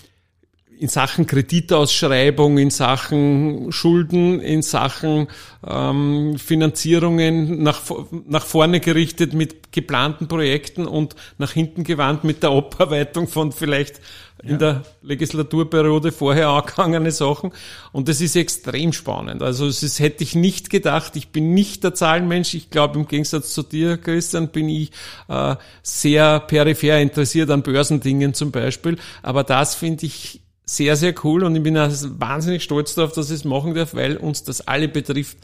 in 0.78 0.88
Sachen 0.88 1.26
Kreditausschreibung, 1.26 2.58
in 2.58 2.70
Sachen 2.70 3.72
Schulden, 3.72 4.40
in 4.40 4.62
Sachen 4.62 5.26
ähm, 5.66 6.38
Finanzierungen 6.38 7.62
nach, 7.62 7.82
nach 8.26 8.46
vorne 8.46 8.80
gerichtet 8.80 9.34
mit 9.34 9.72
geplanten 9.72 10.28
Projekten 10.28 10.86
und 10.86 11.16
nach 11.36 11.52
hinten 11.52 11.82
gewandt 11.84 12.24
mit 12.24 12.42
der 12.42 12.50
Abarbeitung 12.50 13.26
von 13.26 13.50
vielleicht 13.50 14.00
ja. 14.42 14.50
in 14.50 14.58
der 14.58 14.82
Legislaturperiode 15.02 16.12
vorher 16.12 16.48
angegangene 16.48 17.10
Sachen. 17.10 17.52
Und 17.90 18.08
das 18.08 18.20
ist 18.20 18.36
extrem 18.36 18.92
spannend. 18.92 19.42
Also 19.42 19.66
das 19.66 19.98
hätte 19.98 20.22
ich 20.22 20.36
nicht 20.36 20.70
gedacht. 20.70 21.16
Ich 21.16 21.30
bin 21.30 21.54
nicht 21.54 21.82
der 21.82 21.94
Zahlenmensch. 21.94 22.54
Ich 22.54 22.70
glaube, 22.70 22.98
im 22.98 23.08
Gegensatz 23.08 23.52
zu 23.52 23.64
dir, 23.64 23.96
Christian, 23.96 24.48
bin 24.48 24.68
ich 24.68 24.92
äh, 25.28 25.56
sehr 25.82 26.40
peripher 26.40 27.00
interessiert 27.00 27.50
an 27.50 27.62
Börsendingen 27.62 28.32
zum 28.32 28.52
Beispiel. 28.52 28.96
Aber 29.22 29.42
das 29.42 29.74
finde 29.74 30.06
ich 30.06 30.40
sehr, 30.68 30.96
sehr 30.96 31.14
cool 31.24 31.44
und 31.44 31.56
ich 31.56 31.62
bin 31.62 31.78
auch 31.78 31.90
wahnsinnig 32.18 32.62
stolz 32.62 32.94
darauf, 32.94 33.12
dass 33.12 33.30
ich 33.30 33.36
es 33.36 33.44
machen 33.44 33.72
darf, 33.74 33.94
weil 33.94 34.18
uns 34.18 34.44
das 34.44 34.68
alle 34.68 34.88
betrifft. 34.88 35.38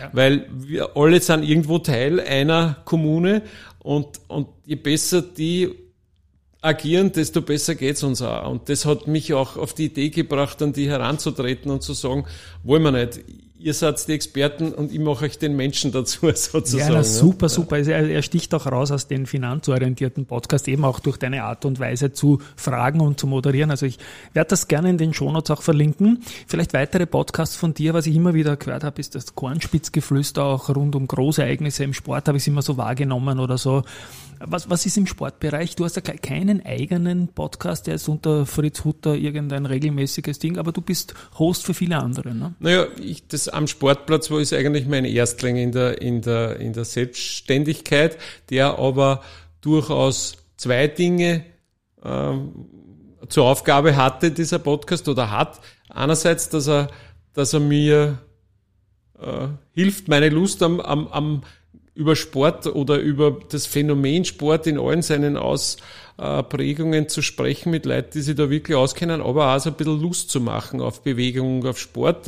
Ja. 0.00 0.10
Weil 0.12 0.46
wir 0.50 0.96
alle 0.96 1.20
sind 1.20 1.42
irgendwo 1.42 1.78
Teil 1.78 2.18
einer 2.18 2.76
Kommune 2.86 3.42
und, 3.80 4.20
und 4.28 4.48
je 4.64 4.76
besser 4.76 5.20
die 5.20 5.74
agieren, 6.62 7.12
desto 7.12 7.42
besser 7.42 7.74
geht's 7.74 8.02
uns 8.02 8.22
auch. 8.22 8.50
Und 8.50 8.70
das 8.70 8.86
hat 8.86 9.06
mich 9.06 9.34
auch 9.34 9.58
auf 9.58 9.74
die 9.74 9.86
Idee 9.86 10.08
gebracht, 10.08 10.62
an 10.62 10.72
die 10.72 10.88
heranzutreten 10.88 11.70
und 11.70 11.82
zu 11.82 11.92
sagen, 11.92 12.24
wollen 12.62 12.82
wir 12.82 12.92
nicht 12.92 13.20
ihr 13.62 13.74
seid 13.74 14.06
die 14.08 14.12
Experten 14.12 14.72
und 14.72 14.92
ich 14.92 14.98
mache 14.98 15.26
euch 15.26 15.38
den 15.38 15.54
Menschen 15.54 15.92
dazu 15.92 16.30
sozusagen. 16.34 16.94
Ja, 16.94 17.04
super, 17.04 17.48
super. 17.48 17.76
Also 17.76 17.90
er, 17.90 18.08
er, 18.08 18.22
sticht 18.22 18.54
auch 18.54 18.66
raus 18.66 18.90
aus 18.90 19.06
den 19.06 19.26
finanzorientierten 19.26 20.26
Podcast, 20.26 20.66
eben 20.68 20.84
auch 20.84 21.00
durch 21.00 21.16
deine 21.16 21.44
Art 21.44 21.64
und 21.64 21.78
Weise 21.78 22.12
zu 22.12 22.40
fragen 22.56 23.00
und 23.00 23.20
zu 23.20 23.26
moderieren. 23.26 23.70
Also 23.70 23.86
ich 23.86 23.98
werde 24.32 24.50
das 24.50 24.68
gerne 24.68 24.90
in 24.90 24.98
den 24.98 25.12
Shownotes 25.12 25.50
auch 25.50 25.62
verlinken. 25.62 26.22
Vielleicht 26.46 26.72
weitere 26.72 27.06
Podcasts 27.06 27.56
von 27.56 27.74
dir, 27.74 27.94
was 27.94 28.06
ich 28.06 28.16
immer 28.16 28.34
wieder 28.34 28.56
gehört 28.56 28.84
habe, 28.84 29.00
ist 29.00 29.14
das 29.14 29.34
Kornspitzgeflüster 29.34 30.44
auch 30.44 30.68
rund 30.74 30.96
um 30.96 31.06
Großereignisse 31.06 31.84
im 31.84 31.92
Sport, 31.92 32.28
habe 32.28 32.38
ich 32.38 32.44
es 32.44 32.48
immer 32.48 32.62
so 32.62 32.76
wahrgenommen 32.76 33.38
oder 33.38 33.58
so. 33.58 33.82
Was, 34.42 34.70
was 34.70 34.86
ist 34.86 34.96
im 34.96 35.06
Sportbereich? 35.06 35.76
Du 35.76 35.84
hast 35.84 35.96
ja 35.96 36.02
keinen 36.02 36.64
eigenen 36.64 37.28
Podcast, 37.28 37.86
der 37.86 37.96
ist 37.96 38.08
unter 38.08 38.46
Fritz 38.46 38.84
Hutter 38.84 39.14
irgendein 39.14 39.66
regelmäßiges 39.66 40.38
Ding, 40.38 40.56
aber 40.56 40.72
du 40.72 40.80
bist 40.80 41.12
Host 41.38 41.66
für 41.66 41.74
viele 41.74 41.98
andere. 41.98 42.34
Ne? 42.34 42.54
Naja, 42.58 42.86
ich, 42.98 43.28
das 43.28 43.48
am 43.48 43.66
Sportplatz 43.66 44.30
wo 44.30 44.38
ist 44.38 44.54
eigentlich 44.54 44.86
mein 44.86 45.04
Erstling 45.04 45.56
in 45.56 45.72
der, 45.72 46.00
in 46.00 46.22
der, 46.22 46.58
in 46.58 46.72
der 46.72 46.86
Selbstständigkeit, 46.86 48.16
der 48.48 48.78
aber 48.78 49.22
durchaus 49.60 50.38
zwei 50.56 50.86
Dinge 50.88 51.44
ähm, 52.02 52.66
zur 53.28 53.44
Aufgabe 53.44 53.94
hatte, 53.94 54.30
dieser 54.30 54.58
Podcast 54.58 55.06
oder 55.06 55.30
hat. 55.30 55.60
Einerseits, 55.90 56.48
dass 56.48 56.66
er, 56.66 56.88
dass 57.34 57.52
er 57.52 57.60
mir 57.60 58.18
äh, 59.18 59.48
hilft, 59.72 60.08
meine 60.08 60.30
Lust 60.30 60.62
am, 60.62 60.80
am, 60.80 61.08
am 61.08 61.42
über 61.94 62.16
Sport 62.16 62.66
oder 62.66 62.98
über 62.98 63.38
das 63.48 63.66
Phänomen 63.66 64.24
Sport 64.24 64.66
in 64.66 64.78
allen 64.78 65.02
seinen 65.02 65.36
Ausprägungen 65.36 67.08
zu 67.08 67.22
sprechen 67.22 67.70
mit 67.70 67.86
Leuten, 67.86 68.10
die 68.14 68.22
sich 68.22 68.36
da 68.36 68.50
wirklich 68.50 68.76
auskennen, 68.76 69.20
aber 69.20 69.54
auch 69.54 69.60
so 69.60 69.70
ein 69.70 69.76
bisschen 69.76 70.00
Lust 70.00 70.30
zu 70.30 70.40
machen 70.40 70.80
auf 70.80 71.02
Bewegung, 71.02 71.66
auf 71.66 71.78
Sport. 71.78 72.26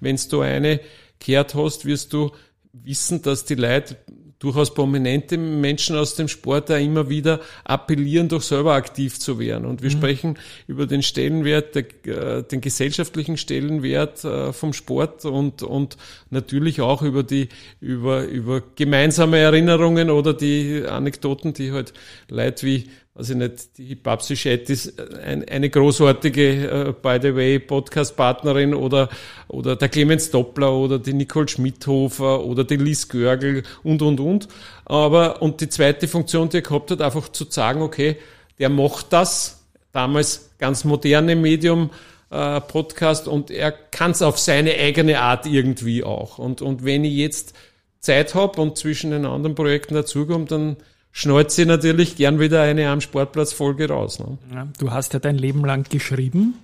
Wenn 0.00 0.18
du 0.30 0.40
eine 0.40 0.80
gehört 1.18 1.54
hast, 1.54 1.84
wirst 1.84 2.12
du 2.12 2.32
wissen, 2.72 3.22
dass 3.22 3.44
die 3.44 3.54
Leute 3.54 3.96
durchaus 4.38 4.74
prominente 4.74 5.38
Menschen 5.38 5.96
aus 5.96 6.14
dem 6.16 6.28
Sport 6.28 6.70
da 6.70 6.76
immer 6.76 7.08
wieder 7.08 7.40
appellieren, 7.64 8.28
doch 8.28 8.42
selber 8.42 8.74
aktiv 8.74 9.18
zu 9.18 9.38
werden. 9.38 9.64
Und 9.64 9.82
wir 9.82 9.90
mhm. 9.90 9.94
sprechen 9.94 10.38
über 10.66 10.86
den 10.86 11.02
Stellenwert, 11.02 11.74
der, 11.74 11.84
äh, 12.06 12.42
den 12.42 12.60
gesellschaftlichen 12.60 13.36
Stellenwert 13.36 14.24
äh, 14.24 14.52
vom 14.52 14.72
Sport 14.72 15.24
und, 15.24 15.62
und 15.62 15.96
natürlich 16.30 16.80
auch 16.80 17.02
über 17.02 17.22
die, 17.22 17.48
über, 17.80 18.24
über 18.24 18.62
gemeinsame 18.76 19.38
Erinnerungen 19.38 20.10
oder 20.10 20.34
die 20.34 20.84
Anekdoten, 20.86 21.54
die 21.54 21.72
halt 21.72 21.92
Leute 22.28 22.66
wie 22.66 22.90
ich 23.20 23.36
nicht, 23.36 23.78
die 23.78 23.94
Babsi 23.94 24.36
Schett 24.36 24.68
ist 24.70 25.00
ein, 25.00 25.48
eine 25.48 25.70
großartige, 25.70 26.88
uh, 26.88 26.92
by 27.00 27.18
the 27.22 27.34
way, 27.34 27.60
Podcast-Partnerin 27.60 28.74
oder, 28.74 29.08
oder 29.46 29.76
der 29.76 29.88
Clemens 29.88 30.32
Doppler 30.32 30.72
oder 30.72 30.98
die 30.98 31.12
Nicole 31.12 31.46
Schmidhofer 31.46 32.44
oder 32.44 32.64
die 32.64 32.76
Liz 32.76 33.08
Görgel 33.08 33.62
und, 33.84 34.02
und, 34.02 34.18
und. 34.18 34.48
Aber, 34.84 35.40
und 35.42 35.60
die 35.60 35.68
zweite 35.68 36.08
Funktion, 36.08 36.48
die 36.48 36.56
er 36.56 36.62
gehabt 36.62 36.90
hat, 36.90 37.00
einfach 37.00 37.28
zu 37.28 37.44
sagen, 37.48 37.82
okay, 37.82 38.16
der 38.58 38.68
macht 38.68 39.12
das, 39.12 39.64
damals 39.92 40.50
ganz 40.58 40.84
moderne 40.84 41.36
Medium, 41.36 41.90
äh, 42.30 42.60
Podcast 42.60 43.28
und 43.28 43.50
er 43.52 43.70
kann 43.70 44.10
es 44.10 44.22
auf 44.22 44.40
seine 44.40 44.74
eigene 44.74 45.20
Art 45.20 45.46
irgendwie 45.46 46.02
auch. 46.02 46.38
Und, 46.38 46.62
und 46.62 46.84
wenn 46.84 47.04
ich 47.04 47.14
jetzt 47.14 47.54
Zeit 48.00 48.34
habe 48.34 48.60
und 48.60 48.76
zwischen 48.76 49.12
den 49.12 49.24
anderen 49.24 49.54
Projekten 49.54 49.94
dazukomme, 49.94 50.46
dann 50.46 50.76
schnallt 51.14 51.52
sie 51.52 51.64
natürlich 51.64 52.16
gern 52.16 52.40
wieder 52.40 52.60
eine 52.60 52.90
am 52.90 53.00
Sportplatz-Folge 53.00 53.88
raus. 53.88 54.18
Ne? 54.18 54.36
Ja, 54.52 54.68
du 54.78 54.90
hast 54.90 55.14
ja 55.14 55.20
dein 55.20 55.38
Leben 55.38 55.64
lang 55.64 55.88
geschrieben. 55.88 56.54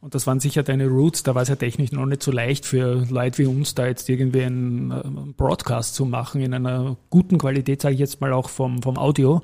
Und 0.00 0.14
das 0.14 0.26
waren 0.28 0.38
sicher 0.38 0.62
deine 0.62 0.86
Roots. 0.86 1.24
Da 1.24 1.34
war 1.34 1.42
es 1.42 1.48
ja 1.48 1.56
technisch 1.56 1.90
noch 1.90 2.06
nicht 2.06 2.22
so 2.22 2.30
leicht 2.30 2.64
für 2.64 3.04
Leute 3.10 3.38
wie 3.38 3.46
uns, 3.46 3.74
da 3.74 3.86
jetzt 3.86 4.08
irgendwie 4.08 4.44
einen 4.44 4.90
äh, 4.92 5.32
Broadcast 5.36 5.96
zu 5.96 6.04
machen 6.04 6.40
in 6.40 6.54
einer 6.54 6.96
guten 7.10 7.38
Qualität, 7.38 7.82
sage 7.82 7.94
ich 7.94 8.00
jetzt 8.00 8.20
mal 8.20 8.32
auch 8.32 8.48
vom, 8.48 8.80
vom 8.82 8.96
Audio 8.96 9.42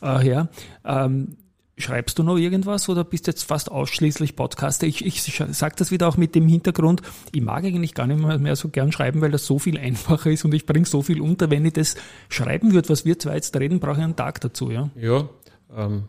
äh, 0.00 0.18
her. 0.18 0.48
Ähm, 0.84 1.36
Schreibst 1.76 2.18
du 2.20 2.22
noch 2.22 2.36
irgendwas 2.36 2.88
oder 2.88 3.02
bist 3.02 3.26
jetzt 3.26 3.42
fast 3.42 3.68
ausschließlich 3.68 4.36
Podcaster? 4.36 4.86
Ich, 4.86 5.04
ich 5.04 5.22
sage 5.22 5.74
das 5.76 5.90
wieder 5.90 6.06
auch 6.06 6.16
mit 6.16 6.36
dem 6.36 6.46
Hintergrund, 6.46 7.02
ich 7.32 7.42
mag 7.42 7.64
eigentlich 7.64 7.94
gar 7.94 8.06
nicht 8.06 8.40
mehr, 8.40 8.54
so 8.54 8.68
gern 8.68 8.92
schreiben, 8.92 9.20
weil 9.20 9.32
das 9.32 9.44
so 9.44 9.58
viel 9.58 9.76
einfacher 9.78 10.30
ist 10.30 10.44
und 10.44 10.54
ich 10.54 10.66
bringe 10.66 10.86
so 10.86 11.02
viel 11.02 11.20
unter. 11.20 11.50
Wenn 11.50 11.64
ich 11.64 11.72
das 11.72 11.96
schreiben 12.28 12.74
würde, 12.74 12.90
was 12.90 13.04
wir 13.04 13.18
zwei 13.18 13.34
jetzt 13.34 13.56
reden, 13.56 13.80
brauche 13.80 13.98
ich 13.98 14.04
einen 14.04 14.14
Tag 14.14 14.40
dazu. 14.40 14.70
Ja, 14.70 14.90
ja 14.94 15.28
ähm, 15.76 16.04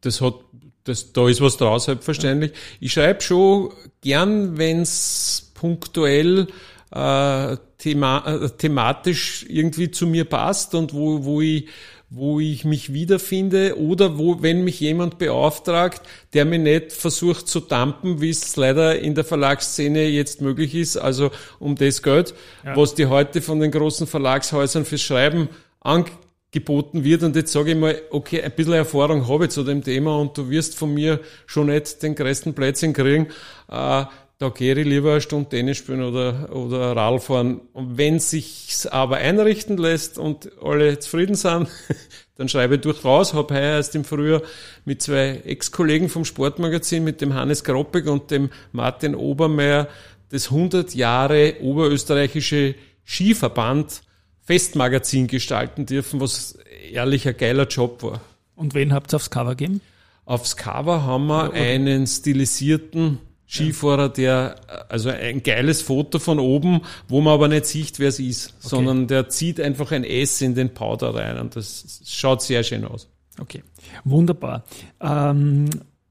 das 0.00 0.20
hat, 0.20 0.34
das, 0.82 1.12
da 1.12 1.28
ist 1.28 1.40
was 1.40 1.56
draus, 1.56 1.84
selbstverständlich. 1.84 2.52
Ich 2.80 2.92
schreibe 2.92 3.20
schon 3.20 3.70
gern, 4.00 4.58
wenn 4.58 4.80
es 4.80 5.52
punktuell 5.54 6.48
äh, 6.90 7.56
thema, 7.78 8.24
äh, 8.26 8.50
thematisch 8.50 9.46
irgendwie 9.48 9.90
zu 9.90 10.06
mir 10.06 10.24
passt 10.24 10.74
und 10.74 10.94
wo, 10.94 11.24
wo 11.24 11.40
ich 11.40 11.68
wo 12.08 12.38
ich 12.38 12.64
mich 12.64 12.92
wiederfinde 12.92 13.78
oder 13.78 14.16
wo, 14.18 14.40
wenn 14.40 14.62
mich 14.62 14.78
jemand 14.78 15.18
beauftragt, 15.18 16.02
der 16.34 16.44
mir 16.44 16.58
nicht 16.58 16.92
versucht 16.92 17.48
zu 17.48 17.60
dampen, 17.60 18.20
wie 18.20 18.30
es 18.30 18.54
leider 18.56 18.98
in 18.98 19.14
der 19.14 19.24
Verlagsszene 19.24 20.06
jetzt 20.06 20.40
möglich 20.40 20.74
ist, 20.74 20.96
also 20.96 21.30
um 21.58 21.74
das 21.74 22.02
Geld, 22.02 22.34
ja. 22.64 22.76
was 22.76 22.94
die 22.94 23.06
heute 23.06 23.42
von 23.42 23.58
den 23.58 23.72
großen 23.72 24.06
Verlagshäusern 24.06 24.84
fürs 24.84 25.02
Schreiben 25.02 25.48
angeboten 25.80 27.02
wird. 27.02 27.24
Und 27.24 27.34
jetzt 27.34 27.52
sage 27.52 27.72
ich 27.72 27.76
mal, 27.76 28.00
okay, 28.10 28.40
ein 28.40 28.52
bisschen 28.52 28.74
Erfahrung 28.74 29.26
habe 29.26 29.46
ich 29.46 29.50
zu 29.50 29.64
dem 29.64 29.82
Thema 29.82 30.16
und 30.20 30.38
du 30.38 30.48
wirst 30.48 30.76
von 30.76 30.94
mir 30.94 31.20
schon 31.46 31.66
nicht 31.66 32.02
den 32.04 32.14
größten 32.14 32.54
Plätzchen 32.54 32.92
kriegen. 32.92 33.26
Äh, 33.68 34.04
da 34.38 34.50
gehe 34.50 34.74
ich 34.74 34.86
lieber 34.86 35.12
eine 35.12 35.20
Stunde 35.22 35.48
Tennis 35.48 35.78
spielen 35.78 36.02
oder, 36.02 36.54
oder 36.54 36.94
Radl 36.94 37.20
fahren. 37.20 37.60
Und 37.72 37.96
wenn 37.96 38.18
sich's 38.18 38.86
aber 38.86 39.16
einrichten 39.16 39.78
lässt 39.78 40.18
und 40.18 40.50
alle 40.62 40.98
zufrieden 40.98 41.36
sind, 41.36 41.68
dann 42.36 42.48
schreibe 42.48 42.74
ich 42.74 42.82
durchaus. 42.82 43.32
Habe 43.32 43.54
heuer 43.54 43.76
erst 43.76 43.94
im 43.94 44.04
Frühjahr 44.04 44.42
mit 44.84 45.00
zwei 45.00 45.40
Ex-Kollegen 45.44 46.10
vom 46.10 46.26
Sportmagazin, 46.26 47.02
mit 47.02 47.22
dem 47.22 47.32
Hannes 47.32 47.64
Groppig 47.64 48.08
und 48.08 48.30
dem 48.30 48.50
Martin 48.72 49.14
Obermeier, 49.14 49.88
das 50.28 50.50
100 50.50 50.94
Jahre 50.94 51.56
oberösterreichische 51.62 52.74
Skiverband 53.06 54.02
Festmagazin 54.42 55.28
gestalten 55.28 55.86
dürfen, 55.86 56.20
was 56.20 56.58
ehrlich 56.92 57.26
ein 57.26 57.36
geiler 57.36 57.66
Job 57.66 58.02
war. 58.02 58.20
Und 58.54 58.74
wen 58.74 58.92
habt 58.92 59.12
ihr 59.12 59.16
aufs 59.16 59.30
Cover 59.30 59.56
gegeben? 59.56 59.80
Aufs 60.24 60.56
Cover 60.56 61.04
haben 61.04 61.26
wir 61.26 61.52
einen 61.52 62.06
stilisierten 62.06 63.18
Skifahrer, 63.48 64.08
der, 64.08 64.56
also 64.88 65.10
ein 65.10 65.42
geiles 65.42 65.82
Foto 65.82 66.18
von 66.18 66.40
oben, 66.40 66.80
wo 67.08 67.20
man 67.20 67.34
aber 67.34 67.48
nicht 67.48 67.66
sieht, 67.66 67.98
wer 67.98 68.08
es 68.08 68.18
ist, 68.18 68.54
okay. 68.58 68.68
sondern 68.68 69.06
der 69.06 69.28
zieht 69.28 69.60
einfach 69.60 69.92
ein 69.92 70.04
S 70.04 70.40
in 70.40 70.54
den 70.54 70.74
Powder 70.74 71.14
rein 71.14 71.38
und 71.38 71.54
das 71.54 72.02
schaut 72.06 72.42
sehr 72.42 72.64
schön 72.64 72.84
aus. 72.84 73.08
Okay, 73.38 73.62
wunderbar. 74.04 74.64
Ähm, 75.00 75.68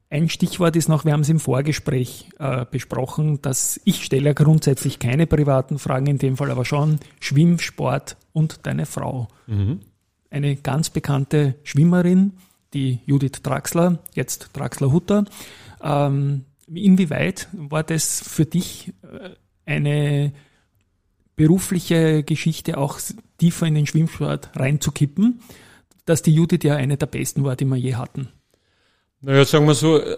ein 0.10 0.30
Stichwort 0.30 0.76
ist 0.76 0.88
noch, 0.88 1.04
wir 1.04 1.12
haben 1.12 1.22
es 1.22 1.30
im 1.30 1.40
Vorgespräch 1.40 2.30
äh, 2.40 2.66
besprochen, 2.70 3.42
dass 3.42 3.82
ich 3.84 4.06
stelle 4.06 4.28
ja 4.28 4.34
grundsätzlich 4.34 5.00
keine 5.00 5.28
privaten 5.28 5.78
Fragen, 5.78 6.08
in 6.08 6.20
dem 6.20 6.38
Fall 6.38 6.52
aber 6.52 6.64
schon 6.64 7.00
Schwimmsport 7.20 8.16
und 8.32 8.66
deine 8.66 8.86
Frau. 8.86 9.28
Mhm. 9.48 9.82
Eine 10.30 10.56
ganz 10.56 10.90
bekannte 10.90 11.56
Schwimmerin, 11.64 12.34
die 12.74 13.00
Judith 13.06 13.42
Draxler, 13.44 14.00
jetzt 14.14 14.52
Draxler-Hutter. 14.54 15.26
Ähm, 15.84 16.46
Inwieweit 16.68 17.48
war 17.54 17.84
das 17.84 18.22
für 18.22 18.46
dich 18.46 18.94
äh, 19.04 19.30
eine 19.66 20.34
berufliche 21.36 22.24
Geschichte 22.24 22.78
auch 22.78 23.00
tiefer 23.38 23.68
in 23.68 23.76
den 23.76 23.88
Schwimmsport 23.88 24.50
reinzukippen, 24.56 25.42
dass 26.06 26.22
die 26.22 26.34
Judith 26.34 26.64
ja 26.64 26.76
eine 26.76 26.98
der 26.98 27.08
besten 27.08 27.44
war, 27.44 27.56
die 27.56 27.66
wir 27.66 27.78
je 27.78 27.96
hatten? 27.96 28.30
Naja, 29.22 29.44
sagen 29.44 29.66
wir 29.66 29.74
so, 29.74 30.00
äh, 30.00 30.18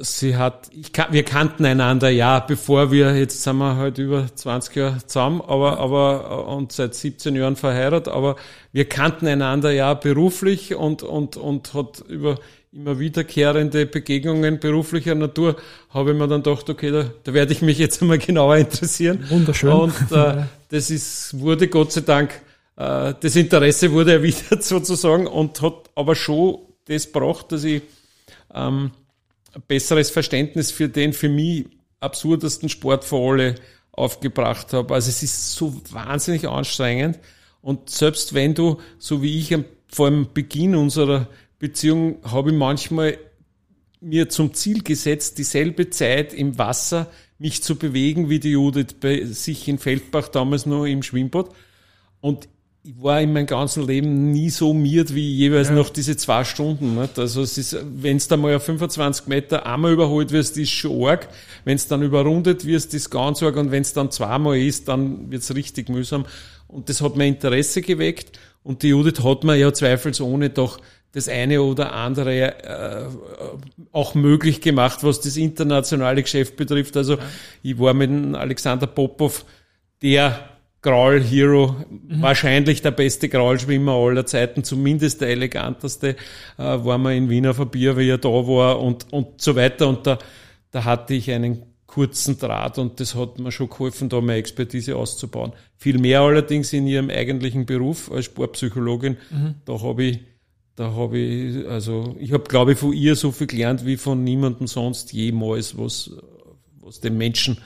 sie 0.00 0.36
hat, 0.36 0.70
ich, 0.72 0.90
wir 1.10 1.22
kannten 1.22 1.64
einander 1.64 2.08
ja, 2.08 2.40
bevor 2.40 2.90
wir, 2.90 3.16
jetzt 3.16 3.44
sind 3.44 3.58
wir 3.58 3.76
halt 3.76 3.98
über 3.98 4.26
20 4.34 4.74
Jahre 4.74 5.06
zusammen, 5.06 5.40
aber, 5.40 5.78
aber, 5.78 6.48
und 6.48 6.72
seit 6.72 6.96
17 6.96 7.36
Jahren 7.36 7.54
verheiratet, 7.54 8.12
aber 8.12 8.34
wir 8.72 8.88
kannten 8.88 9.28
einander 9.28 9.70
ja 9.70 9.94
beruflich 9.94 10.74
und, 10.74 11.04
und, 11.04 11.36
und 11.36 11.74
hat 11.74 12.00
über 12.08 12.38
immer 12.72 12.98
wiederkehrende 12.98 13.86
Begegnungen 13.86 14.60
beruflicher 14.60 15.14
Natur, 15.14 15.56
habe 15.90 16.12
ich 16.12 16.16
mir 16.16 16.28
dann 16.28 16.42
gedacht, 16.42 16.70
okay, 16.70 16.90
da, 16.90 17.10
da 17.24 17.34
werde 17.34 17.52
ich 17.52 17.62
mich 17.62 17.78
jetzt 17.78 18.00
einmal 18.00 18.18
genauer 18.26 18.56
interessieren. 18.56 19.24
Wunderschön. 19.28 19.70
Und 19.70 20.12
äh, 20.12 20.44
das 20.68 20.90
ist, 20.90 21.38
wurde 21.38 21.68
Gott 21.68 21.92
sei 21.92 22.02
Dank, 22.02 22.30
äh, 22.76 23.14
das 23.20 23.36
Interesse 23.36 23.90
wurde 23.90 24.12
erwidert 24.14 24.62
sozusagen 24.62 25.26
und 25.26 25.60
hat 25.62 25.90
aber 25.94 26.14
schon 26.14 26.58
das 26.86 27.12
gebracht, 27.12 27.50
dass 27.52 27.64
ich 27.64 27.82
ähm, 28.54 28.92
ein 29.52 29.62
besseres 29.66 30.10
Verständnis 30.10 30.70
für 30.70 30.88
den 30.88 31.12
für 31.12 31.28
mich 31.28 31.66
absurdesten 31.98 32.68
Sport 32.68 33.04
für 33.04 33.16
alle 33.16 33.54
aufgebracht 33.92 34.72
habe. 34.72 34.94
Also 34.94 35.10
es 35.10 35.22
ist 35.22 35.54
so 35.54 35.74
wahnsinnig 35.90 36.48
anstrengend. 36.48 37.18
Und 37.62 37.90
selbst 37.90 38.32
wenn 38.32 38.54
du, 38.54 38.80
so 38.98 39.22
wie 39.22 39.38
ich 39.38 39.54
vor 39.88 40.08
dem 40.08 40.32
Beginn 40.32 40.74
unserer 40.74 41.26
Beziehung, 41.60 42.16
habe 42.24 42.50
ich 42.50 42.56
manchmal 42.56 43.18
mir 44.00 44.28
zum 44.28 44.54
Ziel 44.54 44.82
gesetzt, 44.82 45.38
dieselbe 45.38 45.90
Zeit 45.90 46.34
im 46.34 46.58
Wasser 46.58 47.08
mich 47.38 47.62
zu 47.62 47.76
bewegen 47.76 48.28
wie 48.28 48.40
die 48.40 48.50
Judith 48.50 48.94
bei 49.00 49.24
sich 49.24 49.68
in 49.68 49.78
Feldbach 49.78 50.28
damals 50.28 50.66
noch 50.66 50.84
im 50.84 51.02
Schwimmbad. 51.02 51.50
Und 52.20 52.48
ich 52.82 52.94
war 52.98 53.20
in 53.20 53.34
meinem 53.34 53.46
ganzen 53.46 53.86
Leben 53.86 54.32
nie 54.32 54.48
so 54.48 54.72
miert 54.72 55.14
wie 55.14 55.34
jeweils 55.34 55.68
ja. 55.68 55.74
noch 55.74 55.90
diese 55.90 56.16
zwei 56.16 56.44
Stunden. 56.44 56.98
Nicht? 56.98 57.18
Also 57.18 57.42
es 57.42 57.58
ist, 57.58 57.76
wenn 57.82 58.16
es 58.16 58.28
da 58.28 58.38
mal 58.38 58.56
auf 58.56 58.64
25 58.64 59.26
Meter 59.26 59.66
einmal 59.66 59.92
überholt 59.92 60.32
wirst, 60.32 60.56
ist 60.56 60.70
schon 60.70 61.06
arg. 61.06 61.28
Wenn 61.64 61.76
es 61.76 61.88
dann 61.88 62.02
überrundet 62.02 62.64
wirst, 62.64 62.94
ist 62.94 63.10
ganz 63.10 63.42
arg. 63.42 63.56
Und 63.56 63.70
wenn 63.70 63.82
es 63.82 63.92
dann 63.92 64.10
zweimal 64.10 64.58
ist, 64.58 64.88
dann 64.88 65.30
wird 65.30 65.42
es 65.42 65.54
richtig 65.54 65.90
mühsam. 65.90 66.24
Und 66.68 66.88
das 66.88 67.02
hat 67.02 67.16
mir 67.16 67.26
Interesse 67.26 67.82
geweckt. 67.82 68.38
Und 68.62 68.82
die 68.82 68.88
Judith 68.88 69.22
hat 69.22 69.44
mir 69.44 69.56
ja 69.56 69.72
zweifelsohne 69.72 70.48
doch 70.48 70.78
das 71.12 71.28
eine 71.28 71.62
oder 71.62 71.92
andere 71.92 72.64
äh, 72.64 73.06
auch 73.92 74.14
möglich 74.14 74.60
gemacht, 74.60 75.02
was 75.02 75.20
das 75.20 75.36
internationale 75.36 76.22
Geschäft 76.22 76.56
betrifft. 76.56 76.96
Also 76.96 77.14
ja. 77.14 77.22
ich 77.62 77.78
war 77.78 77.94
mit 77.94 78.34
Alexander 78.34 78.86
Popov 78.86 79.44
der 80.02 80.50
Graul 80.82 81.20
Hero, 81.20 81.76
mhm. 81.88 82.22
wahrscheinlich 82.22 82.80
der 82.80 82.92
beste 82.92 83.28
Graulschwimmer 83.28 83.92
aller 83.92 84.24
Zeiten, 84.24 84.64
zumindest 84.64 85.20
der 85.20 85.28
eleganteste, 85.28 86.10
äh, 86.10 86.16
war 86.56 86.96
man 86.96 87.14
in 87.14 87.28
Wiener 87.28 87.52
Verbier, 87.52 87.98
wie 87.98 88.08
er 88.08 88.18
da 88.18 88.28
war 88.28 88.80
und, 88.80 89.12
und 89.12 89.42
so 89.42 89.56
weiter. 89.56 89.88
Und 89.88 90.06
da, 90.06 90.18
da 90.70 90.84
hatte 90.84 91.14
ich 91.14 91.30
einen 91.30 91.70
kurzen 91.86 92.38
Draht 92.38 92.78
und 92.78 93.00
das 93.00 93.14
hat 93.14 93.38
mir 93.40 93.52
schon 93.52 93.68
geholfen, 93.68 94.08
da 94.08 94.20
meine 94.20 94.38
Expertise 94.38 94.96
auszubauen. 94.96 95.52
Viel 95.76 95.98
mehr 95.98 96.20
allerdings 96.20 96.72
in 96.72 96.86
ihrem 96.86 97.10
eigentlichen 97.10 97.66
Beruf 97.66 98.10
als 98.10 98.26
Sportpsychologin. 98.26 99.16
Mhm. 99.30 99.56
Da 99.64 99.82
habe 99.82 100.04
ich, 100.04 100.20
da 100.80 100.94
habe 100.94 101.18
ich, 101.18 101.68
also 101.68 102.16
ich 102.18 102.32
habe, 102.32 102.44
glaube 102.44 102.72
ich, 102.72 102.78
von 102.78 102.94
ihr 102.94 103.14
so 103.14 103.32
viel 103.32 103.46
gelernt 103.46 103.84
wie 103.84 103.98
von 103.98 104.24
niemandem 104.24 104.66
sonst 104.66 105.12
jemals, 105.12 105.76
was, 105.76 106.10
was 106.80 107.00
den 107.00 107.18
Menschen 107.18 107.58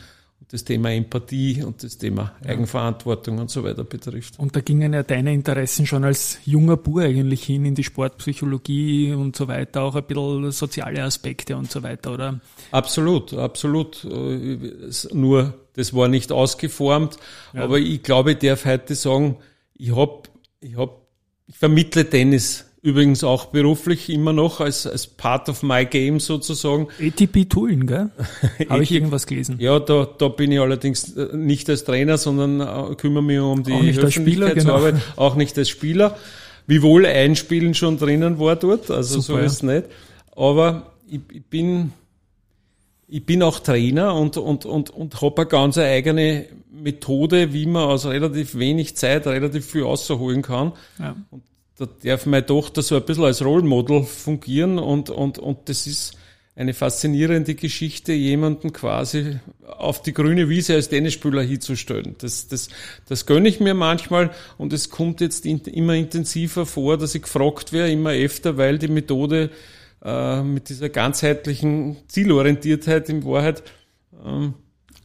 das 0.51 0.65
Thema 0.65 0.93
Empathie 0.93 1.63
und 1.63 1.83
das 1.85 1.97
Thema 1.97 2.33
Eigenverantwortung 2.45 3.39
und 3.39 3.51
so 3.51 3.63
weiter 3.63 3.85
betrifft. 3.85 4.39
Und 4.39 4.57
da 4.57 4.61
gingen 4.61 4.93
ja 4.93 5.05
deine 5.05 5.33
Interessen 5.33 5.87
schon 5.87 6.03
als 6.03 6.39
junger 6.45 6.77
Bur 6.77 7.03
eigentlich 7.03 7.45
hin 7.45 7.65
in 7.65 7.77
die 7.77 7.85
Sportpsychologie 7.85 9.13
und 9.13 9.37
so 9.37 9.47
weiter, 9.47 9.83
auch 9.83 9.95
ein 9.95 10.05
bisschen 10.05 10.51
soziale 10.51 11.03
Aspekte 11.05 11.57
und 11.57 11.71
so 11.71 11.85
weiter, 11.85 12.15
oder? 12.15 12.41
Absolut, 12.73 13.33
absolut. 13.33 14.05
Nur, 15.13 15.55
das 15.75 15.95
war 15.95 16.09
nicht 16.09 16.33
ausgeformt, 16.33 17.17
ja. 17.53 17.63
aber 17.63 17.79
ich 17.79 18.03
glaube, 18.03 18.33
ich 18.33 18.39
darf 18.39 18.65
heute 18.65 18.97
sagen, 18.97 19.37
ich 19.75 19.95
hab, 19.95 20.29
ich 20.61 20.77
hab, 20.77 21.01
ich 21.47 21.57
vermittle 21.57 22.11
Tennis 22.11 22.65
Übrigens 22.85 23.25
auch 23.25 23.47
beruflich 23.47 24.11
immer 24.11 24.35
noch 24.35 24.61
als, 24.61 24.87
als 24.87 25.07
part 25.07 25.49
of 25.49 25.63
my 25.63 25.87
game 25.87 26.21
sozusagen. 26.21 26.89
ATP 27.01 27.49
Touren, 27.49 27.87
gell? 27.87 28.11
Habe 28.69 28.83
ich 28.83 28.93
irgendwas 28.93 29.27
gelesen? 29.27 29.57
Ja, 29.59 29.79
da, 29.79 30.07
da 30.19 30.29
bin 30.29 30.53
ich 30.53 30.61
allerdings 30.61 31.17
äh, 31.17 31.35
nicht 31.35 31.71
als 31.71 31.85
Trainer, 31.85 32.19
sondern 32.19 32.61
äh, 32.61 32.95
kümmere 32.97 33.23
mich 33.23 33.41
um 33.41 33.63
die 33.63 33.73
auch 33.73 33.81
nicht 33.81 34.05
als 34.05 34.13
Spieler, 34.13 34.55
genau. 34.55 34.83
auch 35.17 35.35
nicht 35.35 35.57
als 35.57 35.71
Spieler. 35.71 36.19
Wiewohl 36.67 37.07
ein 37.07 37.37
Spielen 37.37 37.73
schon 37.73 37.97
drinnen 37.97 38.39
war 38.39 38.57
dort, 38.57 38.91
also 38.91 39.19
Super, 39.19 39.39
so 39.41 39.47
ist 39.47 39.53
es 39.53 39.61
ja. 39.63 39.77
nicht. 39.77 39.87
Aber 40.37 40.93
ich, 41.09 41.21
ich 41.33 41.45
bin, 41.47 41.95
ich 43.09 43.25
bin 43.25 43.43
auch 43.43 43.61
Trainer 43.61 44.15
und, 44.15 44.37
und, 44.37 44.67
und, 44.67 44.91
und 44.91 45.23
habe 45.23 45.41
eine 45.41 45.49
ganz 45.49 45.79
eigene 45.79 46.49
Methode, 46.71 47.55
wie 47.55 47.65
man 47.65 47.85
aus 47.85 48.05
relativ 48.05 48.59
wenig 48.59 48.95
Zeit 48.95 49.27
relativ 49.27 49.65
viel 49.65 49.85
rausholen 49.85 50.43
kann. 50.43 50.73
Ja. 50.99 51.17
Und 51.31 51.45
da 51.79 51.89
darf 52.05 52.27
meine 52.27 52.47
Tochter 52.47 52.83
so 52.83 52.97
ein 52.97 53.05
bisschen 53.05 53.25
als 53.25 53.45
Rollmodel 53.45 54.05
fungieren 54.05 54.79
und, 54.79 55.11
und, 55.11 55.39
und 55.39 55.69
das 55.69 55.87
ist 55.87 56.17
eine 56.57 56.73
faszinierende 56.73 57.57
Geschichte, 57.57 58.13
jemanden 58.13 58.73
quasi 58.73 59.41
auf 59.67 60.03
die 60.03 60.13
grüne 60.13 60.49
Wiese 60.49 60.75
als 60.75 60.89
Tennisspieler 60.89 61.43
hinzustellen. 61.43 62.15
Das, 62.19 62.47
das, 62.47 62.69
das 63.09 63.27
gönne 63.27 63.49
ich 63.49 63.59
mir 63.59 63.75
manchmal 63.75 64.31
und 64.57 64.73
es 64.73 64.89
kommt 64.89 65.21
jetzt 65.21 65.47
in, 65.47 65.59
immer 65.63 65.95
intensiver 65.95 66.65
vor, 66.65 66.97
dass 66.97 67.15
ich 67.17 67.23
gefragt 67.23 67.73
werde, 67.73 67.91
immer 67.91 68.13
öfter, 68.13 68.57
weil 68.57 68.79
die 68.79 68.89
Methode 68.89 69.51
äh, 70.05 70.43
mit 70.43 70.69
dieser 70.69 70.91
ganzheitlichen 70.91 71.97
Zielorientiertheit 72.07 73.09
in 73.09 73.25
Wahrheit 73.25 73.65
ähm, 74.25 74.55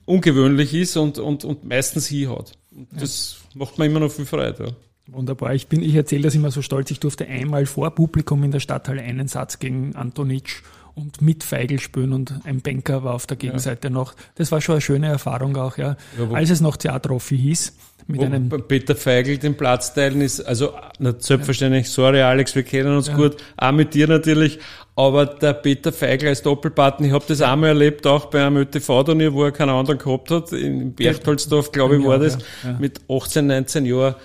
ungewöhnlich 0.05 0.75
ist 0.75 0.97
und, 0.97 1.17
und, 1.17 1.45
und 1.45 1.63
meistens 1.63 2.05
hier 2.05 2.29
hat. 2.29 2.51
Und 2.71 2.89
das 2.95 3.37
ja. 3.53 3.59
macht 3.59 3.79
mir 3.79 3.87
immer 3.87 4.01
noch 4.01 4.11
viel 4.11 4.25
Freude. 4.25 4.65
Ja. 4.65 4.75
Wunderbar. 5.11 5.53
Ich 5.55 5.67
bin, 5.67 5.81
ich 5.81 5.95
erzähle 5.95 6.23
das 6.23 6.35
immer 6.35 6.51
so 6.51 6.61
stolz. 6.61 6.91
Ich 6.91 6.99
durfte 6.99 7.25
einmal 7.27 7.65
vor 7.65 7.91
Publikum 7.91 8.43
in 8.43 8.51
der 8.51 8.59
Stadthalle 8.59 9.01
einen 9.01 9.27
Satz 9.27 9.59
gegen 9.59 9.95
Antonitsch 9.95 10.61
und 10.95 11.21
mit 11.21 11.43
Feigl 11.43 11.79
spielen 11.79 12.13
und 12.13 12.33
ein 12.43 12.61
Banker 12.61 13.03
war 13.03 13.13
auf 13.13 13.25
der 13.25 13.37
Gegenseite 13.37 13.87
ja. 13.87 13.93
noch. 13.93 14.15
Das 14.35 14.51
war 14.51 14.61
schon 14.61 14.73
eine 14.73 14.81
schöne 14.81 15.07
Erfahrung 15.07 15.55
auch, 15.57 15.77
ja. 15.77 15.95
ja 16.17 16.31
Als 16.31 16.49
es 16.49 16.61
noch 16.61 16.77
Theatroffi 16.77 17.37
hieß. 17.37 17.73
Mit 18.07 18.23
einem 18.23 18.49
Peter 18.49 18.95
Feigl 18.95 19.37
den 19.37 19.55
Platz 19.55 19.93
teilen 19.93 20.21
ist, 20.21 20.41
also 20.41 20.73
na, 20.97 21.13
selbstverständlich, 21.15 21.85
ja. 21.85 21.91
sorry 21.91 22.21
Alex, 22.21 22.55
wir 22.55 22.63
kennen 22.63 22.95
uns 22.95 23.13
gut, 23.13 23.37
auch 23.55 23.71
mit 23.71 23.93
dir 23.93 24.07
natürlich, 24.07 24.57
aber 24.95 25.27
der 25.27 25.53
Peter 25.53 25.93
Feigl 25.93 26.27
als 26.27 26.41
Doppelpartner, 26.41 27.05
ich 27.05 27.13
habe 27.13 27.25
das 27.27 27.41
einmal 27.41 27.69
erlebt, 27.69 28.07
auch 28.07 28.25
bei 28.25 28.43
einem 28.43 28.57
ÖTV-Turnier, 28.57 29.31
wo 29.33 29.43
er 29.43 29.51
keinen 29.51 29.69
anderen 29.69 29.99
gehabt 29.99 30.31
hat, 30.31 30.51
in 30.53 30.95
Berchtoldsdorf, 30.95 31.71
glaube 31.71 31.97
ich, 31.97 32.03
war 32.03 32.17
das, 32.17 32.39
mit 32.79 32.99
18, 33.07 33.45
19 33.45 33.85
Jahren 33.85 34.15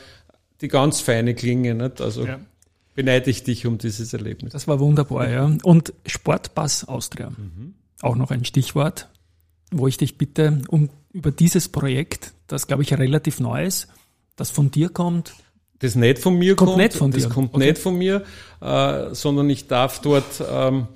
die 0.64 0.68
ganz 0.68 1.00
feine 1.00 1.35
Klinge. 1.35 1.74
Nicht? 1.74 2.00
Also 2.00 2.27
ja. 2.27 2.40
beneide 2.94 3.31
ich 3.31 3.44
dich 3.44 3.66
um 3.66 3.79
dieses 3.79 4.12
Erlebnis. 4.12 4.53
Das 4.53 4.66
war 4.66 4.81
wunderbar, 4.81 5.29
ja. 5.29 5.50
Und 5.62 5.92
Sportpass 6.07 6.88
Austria, 6.88 7.31
mhm. 7.31 7.74
auch 8.00 8.16
noch 8.16 8.31
ein 8.31 8.44
Stichwort, 8.44 9.09
wo 9.70 9.87
ich 9.87 9.96
dich 9.96 10.18
bitte 10.18 10.62
um 10.68 10.88
über 11.12 11.31
dieses 11.31 11.68
Projekt, 11.68 12.33
das 12.48 12.66
glaube 12.66 12.83
ich 12.83 12.92
relativ 12.92 13.38
neu 13.38 13.64
ist, 13.64 13.88
das 14.37 14.50
von 14.50 14.70
dir 14.70 14.88
kommt, 14.88 15.35
das 15.79 15.94
nicht 15.94 16.18
von 16.18 16.38
mir 16.38 16.57
kommt, 16.57 16.70
kommt 16.70 16.83
nicht 16.83 16.94
von 16.94 17.11
dir. 17.11 17.20
das 17.20 17.31
kommt 17.31 17.55
okay. 17.55 17.66
nicht 17.66 17.79
von 17.79 17.96
mir, 17.96 18.24
äh, 18.61 19.14
sondern 19.14 19.50
ich 19.50 19.68
darf 19.68 20.00
dort 20.00 20.42
ähm, 20.50 20.88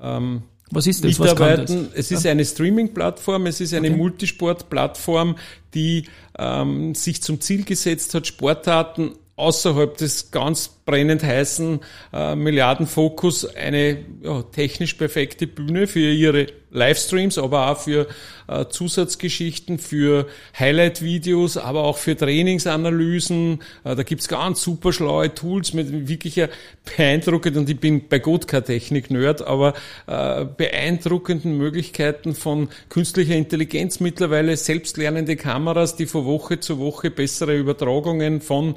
ähm, 0.00 0.42
was 0.72 0.86
ist 0.86 1.04
das? 1.04 1.18
mitarbeiten. 1.18 1.88
Das? 1.90 1.98
Es 1.98 2.10
ist 2.10 2.26
eine 2.26 2.44
Streaming-Plattform, 2.44 3.46
es 3.46 3.60
ist 3.60 3.74
eine 3.74 3.88
okay. 3.88 3.96
Multisport-Plattform, 3.96 5.36
die 5.74 6.06
ähm, 6.38 6.94
sich 6.94 7.22
zum 7.22 7.40
Ziel 7.40 7.64
gesetzt 7.64 8.14
hat, 8.14 8.26
Sportarten 8.26 9.12
außerhalb 9.36 9.96
des 9.96 10.30
ganz 10.30 10.68
brennend 10.84 11.22
heißen 11.22 11.80
äh, 12.12 12.34
Milliardenfokus 12.34 13.46
eine 13.46 13.98
ja, 14.22 14.42
technisch 14.42 14.94
perfekte 14.94 15.46
Bühne 15.46 15.86
für 15.86 16.00
ihre 16.00 16.48
Livestreams, 16.70 17.38
aber 17.38 17.70
auch 17.70 17.78
für 17.78 18.08
äh, 18.48 18.66
Zusatzgeschichten, 18.66 19.78
für 19.78 20.26
Highlight-Videos, 20.58 21.56
aber 21.56 21.84
auch 21.84 21.98
für 21.98 22.16
Trainingsanalysen. 22.16 23.60
Äh, 23.84 23.94
da 23.94 24.02
gibt's 24.02 24.28
ganz 24.28 24.62
super 24.62 24.92
schlaue 24.92 25.34
Tools 25.34 25.72
mit 25.72 26.08
wirklicher 26.08 26.48
beeindruckend, 26.84 27.56
und 27.56 27.70
ich 27.70 27.78
bin 27.78 28.08
bei 28.08 28.18
Gott 28.18 28.48
kein 28.48 28.64
Technik-Nerd, 28.64 29.42
aber 29.46 29.74
äh, 30.06 30.44
beeindruckenden 30.44 31.56
Möglichkeiten 31.56 32.34
von 32.34 32.68
künstlicher 32.88 33.34
Intelligenz 33.34 34.00
mittlerweile, 34.00 34.56
selbstlernende 34.56 35.36
Kameras, 35.36 35.96
die 35.96 36.06
von 36.06 36.24
Woche 36.26 36.60
zu 36.60 36.78
Woche 36.78 37.10
bessere 37.10 37.56
Übertragungen 37.56 38.40
von 38.40 38.76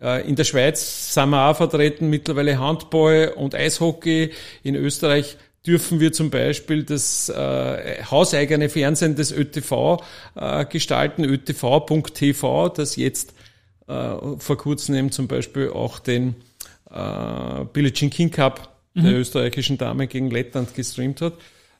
in 0.00 0.34
der 0.34 0.44
Schweiz 0.44 1.12
sind 1.12 1.28
wir 1.28 1.48
auch 1.48 1.56
vertreten, 1.56 2.08
mittlerweile 2.08 2.58
Handball 2.58 3.34
und 3.36 3.54
Eishockey. 3.54 4.30
In 4.62 4.74
Österreich 4.74 5.36
dürfen 5.66 6.00
wir 6.00 6.12
zum 6.12 6.30
Beispiel 6.30 6.84
das 6.84 7.28
äh, 7.28 8.02
hauseigene 8.04 8.68
Fernsehen 8.68 9.14
des 9.14 9.32
ÖTV 9.32 10.02
äh, 10.34 10.64
gestalten, 10.64 11.24
ötv.tv, 11.24 12.68
das 12.70 12.96
jetzt 12.96 13.34
äh, 13.86 14.14
vor 14.38 14.56
kurzem 14.56 14.94
eben 14.94 15.12
zum 15.12 15.28
Beispiel 15.28 15.70
auch 15.70 15.98
den 15.98 16.36
äh, 16.90 17.64
Billie 17.72 17.92
Jean 17.92 18.10
King 18.10 18.30
Cup 18.30 18.74
mhm. 18.94 19.04
der 19.04 19.18
österreichischen 19.18 19.76
Dame 19.76 20.06
gegen 20.06 20.30
Lettland 20.30 20.74
gestreamt 20.74 21.20
hat, 21.20 21.34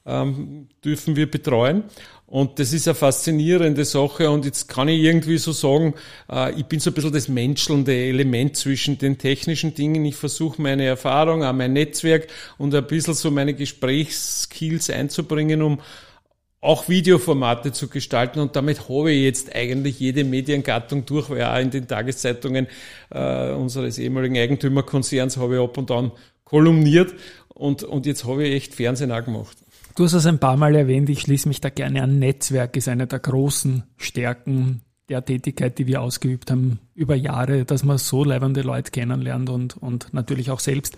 ähm, 0.07 0.69
dürfen 0.85 1.17
wir 1.17 1.31
betreuen. 1.31 1.85
Und 2.31 2.61
das 2.61 2.73
ist 2.73 2.87
eine 2.87 2.95
faszinierende 2.95 3.85
Sache. 3.85 4.31
Und 4.31 4.45
jetzt 4.45 4.69
kann 4.69 4.87
ich 4.87 5.01
irgendwie 5.01 5.37
so 5.37 5.51
sagen, 5.51 5.95
äh, 6.31 6.53
ich 6.53 6.65
bin 6.65 6.79
so 6.79 6.91
ein 6.91 6.95
bisschen 6.95 7.13
das 7.13 7.27
menschelnde 7.27 7.93
Element 7.93 8.57
zwischen 8.57 8.99
den 8.99 9.19
technischen 9.19 9.75
Dingen. 9.75 10.05
Ich 10.05 10.15
versuche 10.15 10.63
meine 10.63 10.85
Erfahrung, 10.85 11.43
auch 11.43 11.53
mein 11.53 11.73
Netzwerk 11.73 12.29
und 12.57 12.73
ein 12.73 12.87
bisschen 12.87 13.15
so 13.15 13.33
meine 13.33 13.53
Gesprächsskills 13.53 14.91
einzubringen, 14.91 15.61
um 15.61 15.81
auch 16.61 16.89
Videoformate 16.89 17.73
zu 17.73 17.89
gestalten. 17.89 18.39
Und 18.39 18.55
damit 18.55 18.89
habe 18.89 19.11
ich 19.11 19.25
jetzt 19.25 19.53
eigentlich 19.53 19.99
jede 19.99 20.23
Mediengattung 20.23 21.05
durch, 21.07 21.31
weil 21.31 21.43
auch 21.43 21.59
in 21.59 21.71
den 21.71 21.89
Tageszeitungen 21.89 22.69
äh, 23.11 23.51
unseres 23.51 23.99
ehemaligen 23.99 24.39
Eigentümerkonzerns 24.39 25.37
habe 25.37 25.57
ich 25.57 25.61
ab 25.61 25.77
und 25.77 25.91
an 25.91 26.13
kolumniert. 26.45 27.13
Und, 27.49 27.83
und 27.83 28.07
jetzt 28.07 28.25
habe 28.25 28.47
ich 28.47 28.55
echt 28.55 28.77
Fernsehen 28.77 29.11
auch 29.11 29.25
gemacht. 29.25 29.57
Du 30.01 30.07
hast 30.07 30.15
es 30.15 30.25
ein 30.25 30.39
paar 30.39 30.57
Mal 30.57 30.75
erwähnt, 30.77 31.11
ich 31.11 31.21
schließe 31.21 31.47
mich 31.47 31.61
da 31.61 31.69
gerne 31.69 32.03
an. 32.03 32.19
Netzwerk 32.19 32.75
ist 32.75 32.89
eine 32.89 33.07
der 33.07 33.19
großen 33.19 33.83
Stärken 33.99 34.81
der 35.11 35.23
Tätigkeit, 35.23 35.79
die 35.79 35.87
wir 35.87 36.01
ausgeübt 36.01 36.51
haben 36.51 36.79
über 36.95 37.15
Jahre, 37.15 37.67
dass 37.67 37.85
man 37.85 37.99
so 37.99 38.25
leibende 38.25 38.63
Leute 38.63 38.93
kennenlernt 38.93 39.51
und, 39.51 39.77
und 39.77 40.15
natürlich 40.15 40.51
auch 40.51 40.61
selbst 40.61 40.97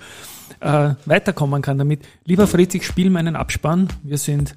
äh, 0.60 0.90
weiterkommen 1.04 1.62
kann 1.62 1.78
damit. 1.78 2.06
Lieber 2.26 2.46
Fritz, 2.46 2.76
ich 2.76 2.86
spiele 2.86 3.10
meinen 3.10 3.34
Abspann. 3.34 3.88
Wir 4.04 4.18
sind 4.18 4.54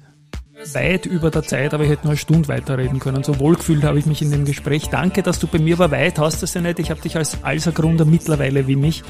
weit 0.74 1.06
über 1.06 1.32
der 1.32 1.42
Zeit, 1.42 1.74
aber 1.74 1.82
ich 1.82 1.90
hätte 1.90 2.04
nur 2.04 2.12
eine 2.12 2.16
Stunde 2.16 2.46
weiterreden 2.46 3.00
können. 3.00 3.24
So 3.24 3.40
wohlgefühlt 3.40 3.82
habe 3.82 3.98
ich 3.98 4.06
mich 4.06 4.22
in 4.22 4.30
dem 4.30 4.44
Gespräch. 4.44 4.86
Danke, 4.90 5.24
dass 5.24 5.40
du 5.40 5.48
bei 5.48 5.58
mir 5.58 5.76
war. 5.80 5.90
Weit 5.90 6.20
hast 6.20 6.42
du 6.42 6.44
es 6.44 6.54
ja 6.54 6.60
nicht. 6.60 6.78
Ich 6.78 6.92
habe 6.92 7.00
dich 7.00 7.16
als 7.16 7.42
Alsergrunder 7.42 8.04
mittlerweile 8.04 8.68
wie 8.68 8.76
mich 8.76 9.02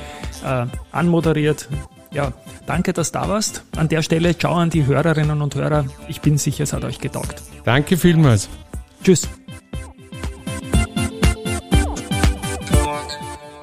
äh, 0.43 0.64
anmoderiert. 0.93 1.68
Ja, 2.12 2.32
danke, 2.66 2.92
dass 2.92 3.12
du 3.12 3.18
da 3.18 3.28
warst. 3.28 3.62
An 3.76 3.88
der 3.88 4.02
Stelle 4.02 4.36
ciao 4.36 4.54
an 4.54 4.70
die 4.70 4.86
Hörerinnen 4.86 5.42
und 5.42 5.54
Hörer. 5.54 5.84
Ich 6.09 6.20
bin 6.20 6.38
sicher, 6.38 6.64
es 6.64 6.72
hat 6.72 6.84
euch 6.84 6.98
getaugt. 6.98 7.42
Danke 7.64 7.96
vielmals. 7.96 8.48
Tschüss. 9.02 9.28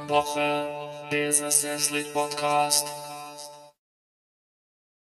Woche, 0.08 0.68
Podcast. 2.14 3.03